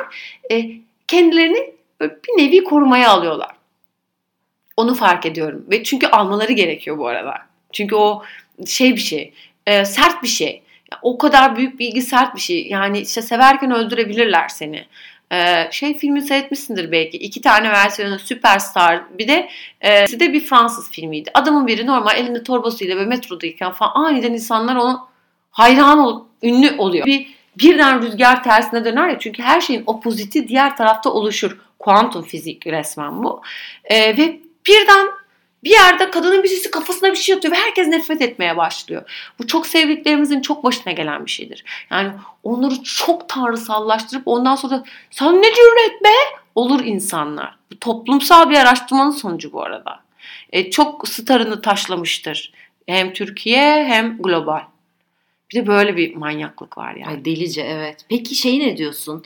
e, 0.52 0.72
kendilerini 1.08 1.74
bir 2.02 2.44
nevi 2.44 2.64
korumaya 2.64 3.10
alıyorlar. 3.10 3.52
Onu 4.78 4.96
fark 4.96 5.26
ediyorum 5.26 5.66
ve 5.72 5.84
çünkü 5.84 6.08
almaları 6.08 6.52
gerekiyor 6.52 6.98
bu 6.98 7.08
arada. 7.08 7.34
Çünkü 7.74 7.96
o 7.96 8.24
şey 8.66 8.96
bir 8.96 9.02
şey, 9.02 9.34
e, 9.68 9.86
sert 9.86 10.24
bir 10.24 10.28
şey. 10.28 10.62
O 11.02 11.18
kadar 11.18 11.56
büyük 11.56 11.80
bir 11.80 11.88
ilgi 11.88 12.02
sert 12.02 12.36
bir 12.36 12.42
şey. 12.42 12.68
Yani 12.68 13.00
işte 13.00 13.22
severken 13.22 13.72
öldürebilirler 13.72 14.48
seni. 14.48 14.86
Ee, 15.32 15.68
şey 15.72 15.98
filmi 15.98 16.22
seyretmişsindir 16.22 16.92
belki. 16.92 17.18
İki 17.18 17.42
tane 17.42 17.72
versiyonu 17.72 18.20
Superstar 18.20 19.18
bir 19.18 19.28
de 19.28 19.50
e, 19.82 20.20
de 20.20 20.34
bir 20.34 20.40
Fransız 20.40 20.92
filmiydi. 20.92 21.32
Adamın 21.34 21.68
biri 21.68 21.86
normal 21.86 22.18
elinde 22.18 22.44
torbasıyla 22.44 22.98
ve 22.98 23.06
metrodayken 23.06 23.72
falan 23.72 23.92
aniden 23.96 24.34
insanlar 24.34 24.76
onu 24.76 25.08
hayran 25.52 26.00
olup 26.00 26.28
ünlü 26.44 26.76
oluyor. 26.78 27.06
Bir 27.06 27.28
birden 27.60 28.02
rüzgar 28.02 28.44
tersine 28.44 28.86
döner 28.86 29.10
ya 29.10 29.20
çünkü 29.20 29.44
her 29.44 29.62
şeyin 29.62 29.84
opoziti 29.86 30.48
diğer 30.48 30.78
tarafta 30.78 31.10
oluşur. 31.10 31.58
Kuantum 31.80 32.24
fizik 32.24 32.68
resmen 32.68 33.24
bu. 33.24 33.42
Ee, 33.84 34.18
ve 34.18 34.40
birden 34.68 35.08
Bir 35.64 35.70
yerde 35.70 36.12
kadının 36.12 36.44
birisi 36.44 36.72
kafasına 36.72 37.12
bir 37.12 37.16
şey 37.16 37.36
atıyor 37.36 37.54
ve 37.54 37.58
herkes 37.58 37.88
nefret 37.88 38.22
etmeye 38.22 38.58
başlıyor. 38.58 39.32
Bu 39.40 39.48
çok 39.48 39.68
sevdiklerimizin 39.68 40.42
çok 40.42 40.64
başına 40.64 40.94
gelen 40.94 41.26
bir 41.26 41.32
şeydir. 41.32 41.66
Yani 41.92 42.12
onları 42.44 42.84
çok 42.84 43.30
tanrısallaştırıp 43.30 44.24
ondan 44.26 44.56
sonra 44.56 44.84
sen 45.12 45.42
ne 45.42 45.48
cüret 45.54 46.04
be 46.04 46.40
olur 46.56 46.86
insanlar. 46.86 47.58
Bu 47.72 47.80
toplumsal 47.80 48.50
bir 48.50 48.56
araştırmanın 48.56 49.12
sonucu 49.12 49.54
bu 49.54 49.64
arada. 49.64 50.00
E, 50.52 50.72
çok 50.72 51.08
starını 51.08 51.62
taşlamıştır. 51.62 52.54
Hem 52.88 53.14
Türkiye 53.14 53.86
hem 53.86 54.18
global. 54.18 54.62
Bir 55.52 55.56
de 55.56 55.68
böyle 55.68 55.98
bir 55.98 56.16
manyaklık 56.16 56.78
var 56.78 56.96
yani. 56.96 57.08
Ay 57.08 57.26
delice 57.26 57.62
evet. 57.62 58.06
Peki 58.10 58.36
şey 58.36 58.60
ne 58.60 58.78
diyorsun? 58.78 59.24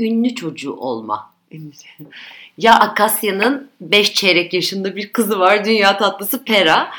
Ünlü 0.00 0.34
çocuğu 0.34 0.72
olma. 0.72 1.33
Ya 2.58 2.74
Akasya'nın 2.74 3.70
5 3.80 4.14
çeyrek 4.14 4.52
yaşında 4.52 4.96
bir 4.96 5.12
kızı 5.12 5.38
var. 5.40 5.64
Dünya 5.64 5.96
tatlısı 5.96 6.44
Pera. 6.44 6.90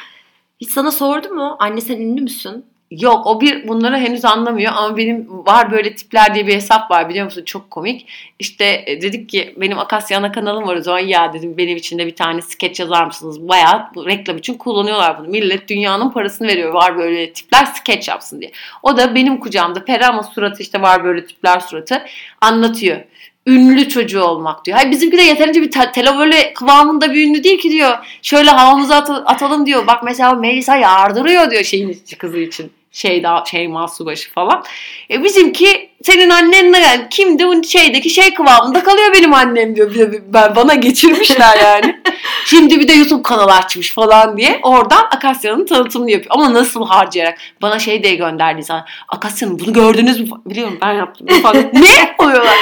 Hiç 0.62 0.70
sana 0.70 0.92
sordu 0.92 1.30
mu? 1.30 1.56
Anne 1.60 1.82
sen 1.82 2.00
ünlü 2.00 2.22
müsün? 2.22 2.66
Yok 2.92 3.28
o 3.28 3.42
bir 3.42 3.68
bunları 3.68 3.98
henüz 3.98 4.26
anlamıyor 4.26 4.74
ama 4.76 4.98
benim 4.98 5.28
var 5.30 5.72
böyle 5.72 5.96
tipler 5.96 6.36
diye 6.36 6.48
bir 6.48 6.56
hesap 6.56 6.92
var 6.92 7.10
biliyor 7.10 7.26
musun 7.26 7.44
çok 7.46 7.72
komik. 7.72 8.08
İşte 8.40 8.84
e, 8.86 9.02
dedik 9.02 9.30
ki 9.30 9.54
benim 9.58 9.80
Akasya 9.80 10.18
ana 10.18 10.32
kanalım 10.32 10.68
var 10.68 10.76
o 10.76 10.82
zaman 10.82 11.00
ya 11.00 11.34
dedim 11.34 11.58
benim 11.58 11.78
için 11.78 12.00
de 12.00 12.06
bir 12.06 12.16
tane 12.16 12.42
skeç 12.42 12.80
yazar 12.80 13.06
mısınız? 13.06 13.48
Bayağı 13.48 13.90
reklam 14.06 14.38
için 14.38 14.54
kullanıyorlar 14.54 15.20
bunu. 15.20 15.28
Millet 15.28 15.70
dünyanın 15.70 16.10
parasını 16.10 16.48
veriyor 16.48 16.74
var 16.74 16.98
böyle 16.98 17.34
tipler 17.34 17.66
skeç 17.66 18.08
yapsın 18.08 18.42
diye. 18.42 18.52
O 18.84 18.98
da 18.98 19.16
benim 19.16 19.40
kucağımda 19.40 19.86
peri 19.86 20.06
ama 20.06 20.24
suratı 20.24 20.64
işte 20.64 20.82
var 20.82 21.04
böyle 21.04 21.26
tipler 21.26 21.60
suratı 21.60 22.06
anlatıyor 22.42 23.02
ünlü 23.48 23.90
çocuğu 23.90 24.22
olmak 24.24 24.66
diyor. 24.66 24.78
Hayır 24.78 24.92
bizimki 24.92 25.18
de 25.18 25.22
yeterince 25.22 25.62
bir 25.62 25.72
te- 25.72 25.92
televole 25.92 26.54
kıvamında 26.54 27.14
bir 27.14 27.28
ünlü 27.28 27.44
değil 27.44 27.60
ki 27.60 27.72
diyor. 27.72 27.98
Şöyle 28.22 28.50
havamıza 28.50 28.96
at- 28.96 29.24
atalım 29.26 29.66
diyor. 29.66 29.88
Bak 29.88 30.04
mesela 30.04 30.34
Melisa 30.34 30.76
yardırıyor 30.76 31.52
diyor 31.52 31.64
şeyin 31.64 32.02
kızı 32.18 32.38
için. 32.38 32.72
Şey 32.92 33.24
daha 33.24 33.46
şey 33.46 33.68
Masubaşı 33.68 34.32
falan. 34.32 34.64
E 35.12 35.24
bizimki 35.24 35.90
senin 36.04 36.30
annenle 36.30 36.78
yani 36.78 37.08
kimdi 37.10 37.48
bu 37.48 37.64
şeydeki 37.64 38.10
şey 38.10 38.34
kıvamında 38.34 38.84
kalıyor 38.84 39.14
benim 39.14 39.34
annem 39.34 39.76
diyor. 39.76 39.96
De 39.96 40.34
ben 40.34 40.56
bana 40.56 40.76
geçirmişler 40.76 41.58
yani. 41.64 42.02
Şimdi 42.46 42.80
bir 42.80 42.88
de 42.88 42.94
YouTube 42.94 43.24
kanalı 43.24 43.54
açmış 43.54 43.92
falan 43.94 44.38
diye. 44.38 44.60
Oradan 44.64 45.04
Akasya'nın 45.16 45.66
tanıtımını 45.66 46.12
yapıyor. 46.12 46.32
Ama 46.36 46.54
nasıl 46.54 46.86
harcayarak. 46.86 47.38
Bana 47.62 47.80
şey 47.80 48.04
diye 48.04 48.16
gönderdi 48.16 48.64
sana. 48.64 48.86
Akasya'nın 49.08 49.60
bunu 49.60 49.74
gördünüz 49.74 50.20
mü? 50.20 50.28
Biliyorum 50.46 50.78
ben 50.82 50.94
yaptım 50.94 51.28
falan. 51.42 51.58
ne? 51.74 52.16
Oluyorlar. 52.20 52.56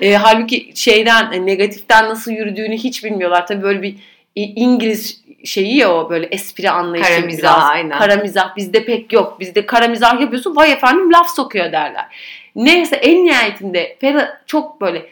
E, 0.00 0.14
halbuki 0.14 0.72
şeyden 0.74 1.32
e, 1.32 1.46
negatiften 1.46 2.08
nasıl 2.08 2.32
yürüdüğünü 2.32 2.76
hiç 2.76 3.04
bilmiyorlar. 3.04 3.46
Tabii 3.46 3.62
böyle 3.62 3.82
bir 3.82 3.96
İngiliz 4.34 5.24
şeyi 5.44 5.76
ya 5.76 5.94
o 5.94 6.10
böyle 6.10 6.26
espri 6.26 6.70
anlayışı 6.70 7.10
kara 7.10 7.26
mizah, 7.26 7.38
biraz. 7.38 7.70
Aynen. 7.70 7.98
Kara 7.98 8.16
mizah 8.16 8.56
bizde 8.56 8.84
pek 8.84 9.12
yok. 9.12 9.40
Bizde 9.40 9.66
kara 9.66 9.88
mizah 9.88 10.20
yapıyorsun 10.20 10.56
vay 10.56 10.72
efendim 10.72 11.12
laf 11.12 11.30
sokuyor 11.30 11.72
derler. 11.72 12.06
Neyse 12.56 12.96
en 12.96 13.24
nihayetinde 13.24 13.96
Fera 14.00 14.40
çok 14.46 14.80
böyle 14.80 15.06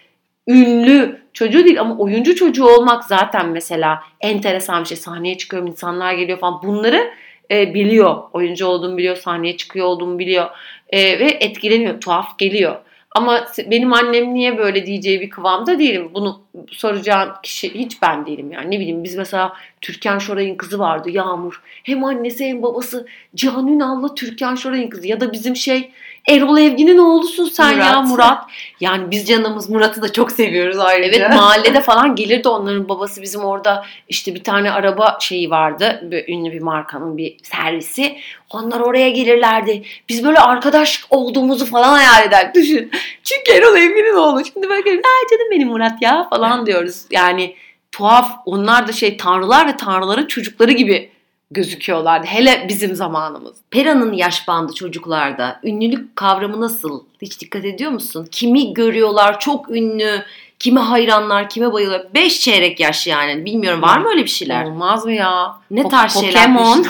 ünlü 0.48 1.22
çocuğu 1.32 1.64
değil 1.64 1.80
ama 1.80 1.98
oyuncu 1.98 2.34
çocuğu 2.34 2.66
olmak 2.66 3.04
zaten 3.04 3.48
mesela 3.48 4.02
enteresan 4.20 4.82
bir 4.82 4.88
şey. 4.88 4.96
Sahneye 4.96 5.38
çıkıyorum 5.38 5.68
insanlar 5.68 6.12
geliyor 6.12 6.38
falan 6.38 6.62
bunları 6.62 7.10
e, 7.50 7.74
biliyor. 7.74 8.22
Oyuncu 8.32 8.66
olduğumu 8.66 8.96
biliyor, 8.96 9.16
sahneye 9.16 9.56
çıkıyor 9.56 9.86
olduğumu 9.86 10.18
biliyor 10.18 10.50
e, 10.88 11.18
ve 11.18 11.26
etkileniyor. 11.40 12.00
Tuhaf 12.00 12.38
geliyor. 12.38 12.76
Ama 13.14 13.46
benim 13.70 13.92
annem 13.92 14.34
niye 14.34 14.58
böyle 14.58 14.86
diyeceği 14.86 15.20
bir 15.20 15.30
kıvamda 15.30 15.78
değilim. 15.78 16.10
Bunu 16.14 16.40
soracağın 16.68 17.30
kişi 17.42 17.74
hiç 17.74 18.02
ben 18.02 18.26
değilim 18.26 18.52
yani. 18.52 18.70
Ne 18.70 18.80
bileyim 18.80 19.04
biz 19.04 19.14
mesela 19.14 19.52
Türkan 19.80 20.18
Şoray'ın 20.18 20.56
kızı 20.56 20.78
vardı 20.78 21.10
Yağmur. 21.10 21.62
Hem 21.82 22.04
annesi 22.04 22.46
hem 22.46 22.62
babası 22.62 23.06
Can 23.34 23.68
Ünal'la 23.68 24.14
Türkan 24.14 24.54
Şoray'ın 24.54 24.90
kızı. 24.90 25.08
Ya 25.08 25.20
da 25.20 25.32
bizim 25.32 25.56
şey 25.56 25.90
Erol 26.28 26.58
Evgin'in 26.58 26.98
oğlusun 26.98 27.44
sen 27.44 27.74
Murat. 27.74 27.92
ya 27.92 28.02
Murat. 28.02 28.44
Yani 28.80 29.10
biz 29.10 29.28
canımız 29.28 29.70
Murat'ı 29.70 30.02
da 30.02 30.12
çok 30.12 30.32
seviyoruz 30.32 30.78
ayrıca. 30.78 31.18
Evet 31.18 31.34
mahallede 31.34 31.80
falan 31.80 32.14
gelirdi 32.14 32.48
onların 32.48 32.88
babası 32.88 33.22
bizim 33.22 33.44
orada 33.44 33.84
işte 34.08 34.34
bir 34.34 34.44
tane 34.44 34.72
araba 34.72 35.18
şeyi 35.20 35.50
vardı. 35.50 36.00
Ünlü 36.28 36.52
bir 36.52 36.60
markanın 36.62 37.18
bir 37.18 37.36
servisi. 37.42 38.18
Onlar 38.50 38.80
oraya 38.80 39.10
gelirlerdi. 39.10 39.82
Biz 40.08 40.24
böyle 40.24 40.38
arkadaş 40.38 41.04
olduğumuzu 41.10 41.66
falan 41.66 41.92
hayal 41.96 42.26
ederdik. 42.26 42.54
Düşün. 42.62 42.90
Çünkü 43.22 43.52
Erol 43.52 43.76
Evgin'in 43.76 44.14
oğlu. 44.14 44.44
Şimdi 44.44 44.68
böyle 44.68 44.90
ay 44.90 45.28
canım 45.30 45.50
benim 45.50 45.68
Murat 45.68 46.02
ya 46.02 46.28
falan 46.30 46.66
diyoruz. 46.66 47.02
Yani 47.10 47.54
tuhaf 47.92 48.30
onlar 48.46 48.88
da 48.88 48.92
şey 48.92 49.16
tanrılar 49.16 49.66
ve 49.68 49.76
tanrıların 49.76 50.26
çocukları 50.26 50.72
gibi 50.72 51.10
gözüküyorlardı. 51.52 52.26
Hele 52.26 52.66
bizim 52.68 52.94
zamanımız. 52.94 53.56
Pera'nın 53.70 54.12
yaş 54.12 54.48
bandı 54.48 54.74
çocuklarda 54.74 55.60
ünlülük 55.64 56.16
kavramı 56.16 56.60
nasıl? 56.60 57.04
Hiç 57.22 57.40
dikkat 57.40 57.64
ediyor 57.64 57.90
musun? 57.90 58.28
Kimi 58.30 58.74
görüyorlar 58.74 59.40
çok 59.40 59.70
ünlü, 59.70 60.22
kime 60.58 60.80
hayranlar, 60.80 61.48
kime 61.48 61.72
bayılıyor. 61.72 62.04
Beş 62.14 62.40
çeyrek 62.40 62.80
yaş 62.80 63.06
yani. 63.06 63.44
Bilmiyorum 63.44 63.82
var 63.82 63.98
mı 63.98 64.08
öyle 64.08 64.22
bir 64.22 64.30
şeyler? 64.30 64.64
Olmaz 64.64 65.04
mı 65.04 65.12
ya? 65.12 65.56
Ne 65.70 65.88
tarz 65.88 66.16
po- 66.16 66.20
şeyler? 66.20 66.42
Pokemon. 66.42 66.86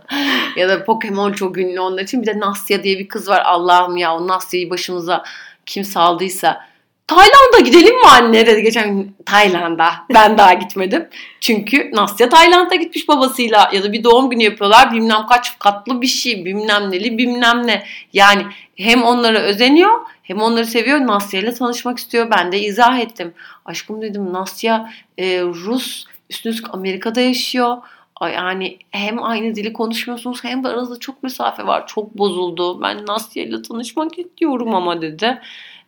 ya 0.56 0.68
da 0.68 0.84
Pokemon 0.84 1.32
çok 1.32 1.58
ünlü 1.58 1.80
onlar 1.80 2.02
için. 2.02 2.22
Bir 2.22 2.26
de 2.26 2.40
Nasya 2.40 2.82
diye 2.82 2.98
bir 2.98 3.08
kız 3.08 3.28
var. 3.28 3.42
Allah'ım 3.44 3.96
ya 3.96 4.16
o 4.16 4.28
Nasya'yı 4.28 4.70
başımıza 4.70 5.24
kim 5.66 5.84
saldıysa 5.84 6.66
Tayland'a 7.06 7.60
gidelim 7.60 7.94
mi 8.00 8.06
anne 8.06 8.46
dedi 8.46 8.62
geçen 8.62 8.96
gün 8.96 9.16
Tayland'a. 9.26 9.94
Ben 10.14 10.38
daha 10.38 10.52
gitmedim. 10.52 11.08
Çünkü 11.40 11.90
Nasya 11.92 12.28
Tayland'a 12.28 12.74
gitmiş 12.74 13.08
babasıyla 13.08 13.70
ya 13.72 13.82
da 13.82 13.92
bir 13.92 14.04
doğum 14.04 14.30
günü 14.30 14.42
yapıyorlar. 14.42 14.92
Bilmem 14.92 15.26
kaç 15.28 15.58
katlı 15.58 16.02
bir 16.02 16.06
şey 16.06 16.44
bilmem 16.44 16.90
neli 16.90 17.18
bilmem 17.18 17.66
ne. 17.66 17.86
Yani 18.12 18.42
hem 18.76 19.02
onlara 19.02 19.38
özeniyor 19.38 20.00
hem 20.22 20.40
onları 20.40 20.66
seviyor. 20.66 21.06
Nasya 21.06 21.40
ile 21.40 21.54
tanışmak 21.54 21.98
istiyor. 21.98 22.30
Ben 22.30 22.52
de 22.52 22.60
izah 22.60 22.98
ettim. 22.98 23.34
Aşkım 23.64 24.02
dedim 24.02 24.32
Nasya 24.32 24.92
e, 25.18 25.40
Rus 25.42 26.04
üstüne 26.30 26.54
Amerika'da 26.72 27.20
yaşıyor. 27.20 27.76
Yani 28.22 28.78
hem 28.90 29.22
aynı 29.22 29.54
dili 29.54 29.72
konuşmuyorsunuz 29.72 30.44
hem 30.44 30.64
de 30.64 30.68
aranızda 30.68 30.98
çok 30.98 31.22
mesafe 31.22 31.66
var. 31.66 31.86
Çok 31.86 32.18
bozuldu. 32.18 32.82
Ben 32.82 33.06
Nasya 33.06 33.42
ile 33.42 33.62
tanışmak 33.62 34.18
istiyorum 34.18 34.74
ama 34.74 35.02
dedi. 35.02 35.40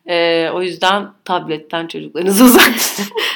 Ee, 0.09 0.49
o 0.53 0.61
yüzden 0.61 1.07
tabletten 1.25 1.87
çocuklarınızı 1.87 2.43
uzak 2.45 2.71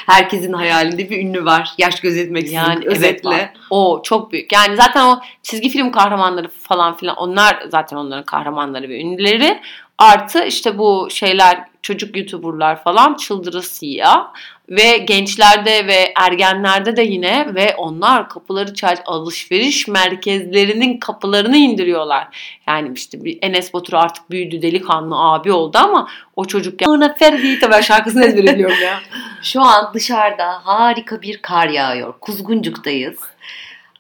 Herkesin 0.06 0.54
hayalinde 0.54 1.10
bir 1.10 1.22
ünlü 1.22 1.46
var. 1.46 1.70
Yaş 1.78 2.00
gözetmek 2.00 2.44
için 2.44 2.56
yani, 2.56 2.86
özetle. 2.86 3.36
Evet, 3.36 3.50
o 3.70 4.02
çok 4.04 4.32
büyük. 4.32 4.52
Yani 4.52 4.76
zaten 4.76 5.06
o 5.06 5.20
çizgi 5.44 5.70
film 5.70 5.92
kahramanları 5.92 6.48
falan 6.48 6.98
filan 6.98 7.16
onlar 7.16 7.66
zaten 7.70 7.98
onların 7.98 8.24
kahramanları 8.24 8.90
ve 8.90 9.02
ünlüleri. 9.02 9.62
Artı 9.98 10.44
işte 10.44 10.78
bu 10.78 11.08
şeyler 11.12 11.73
çocuk 11.84 12.18
youtuberlar 12.18 12.84
falan 12.84 13.14
çıldırısıya 13.14 14.32
ve 14.70 14.98
gençlerde 14.98 15.88
ve 15.88 16.14
ergenlerde 16.16 16.96
de 16.96 17.02
yine 17.02 17.56
ve 17.56 17.76
onlar 17.78 18.30
kapıları 18.30 18.74
çal 18.74 18.96
alışveriş 19.06 19.88
merkezlerinin 19.88 20.98
kapılarını 20.98 21.58
indiriyorlar. 21.58 22.28
Yani 22.68 22.92
işte 22.96 23.24
bir 23.24 23.38
Enes 23.42 23.74
Batur 23.74 23.94
artık 23.94 24.32
büyüdü 24.32 24.62
delikanlı 24.62 25.16
abi 25.16 25.52
oldu 25.52 25.78
ama 25.78 26.08
o 26.36 26.46
çocuk 26.46 26.82
ya 26.82 27.16
Ferdi 27.20 27.60
ben 27.72 27.82
şarkısını 27.82 28.26
ezberliyorum 28.26 28.82
ya. 28.82 29.00
Şu 29.44 29.62
an 29.62 29.92
dışarıda 29.94 30.66
harika 30.66 31.22
bir 31.22 31.38
kar 31.38 31.70
yağıyor. 31.70 32.14
Kuzguncuk'tayız. 32.22 33.20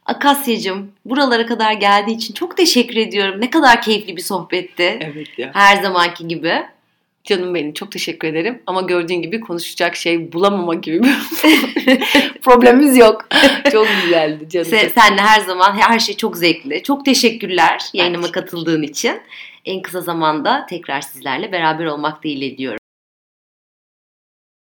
Akasya'cığım 0.06 0.91
buralara 1.06 1.46
kadar 1.46 1.74
geldiği 1.74 2.15
için 2.15 2.34
çok 2.34 2.58
teşekkür 2.58 2.96
ediyorum. 2.96 3.41
Ne 3.41 3.50
kadar 3.50 3.82
keyifli 3.82 4.15
bir 4.15 4.22
sohbetti. 4.22 5.00
Evet 5.02 5.39
ya. 5.39 5.52
Her 5.54 5.84
zamanki 5.84 6.28
gibi. 6.28 6.63
Canım 7.23 7.55
benim 7.55 7.73
çok 7.73 7.91
teşekkür 7.91 8.27
ederim. 8.27 8.62
Ama 8.67 8.81
gördüğün 8.81 9.21
gibi 9.21 9.39
konuşacak 9.39 9.95
şey 9.95 10.33
bulamama 10.33 10.75
gibi 10.75 11.03
bir 11.03 11.15
problemimiz 12.41 12.97
yok. 12.97 13.27
çok 13.71 13.88
güzeldi 14.03 14.49
canım. 14.49 14.67
Sen, 14.69 14.88
senle 14.88 15.21
her 15.21 15.41
zaman 15.41 15.73
her 15.73 15.99
şey 15.99 16.15
çok 16.17 16.38
zevkli. 16.38 16.83
Çok 16.83 17.05
teşekkürler 17.05 17.81
yayınıma 17.93 18.31
katıldığın 18.31 18.81
için. 18.81 19.21
En 19.65 19.81
kısa 19.81 20.01
zamanda 20.01 20.65
tekrar 20.69 21.01
sizlerle 21.01 21.51
beraber 21.51 21.86
olmak 21.86 22.23
dileğiyle 22.23 22.57
diyorum. 22.57 22.83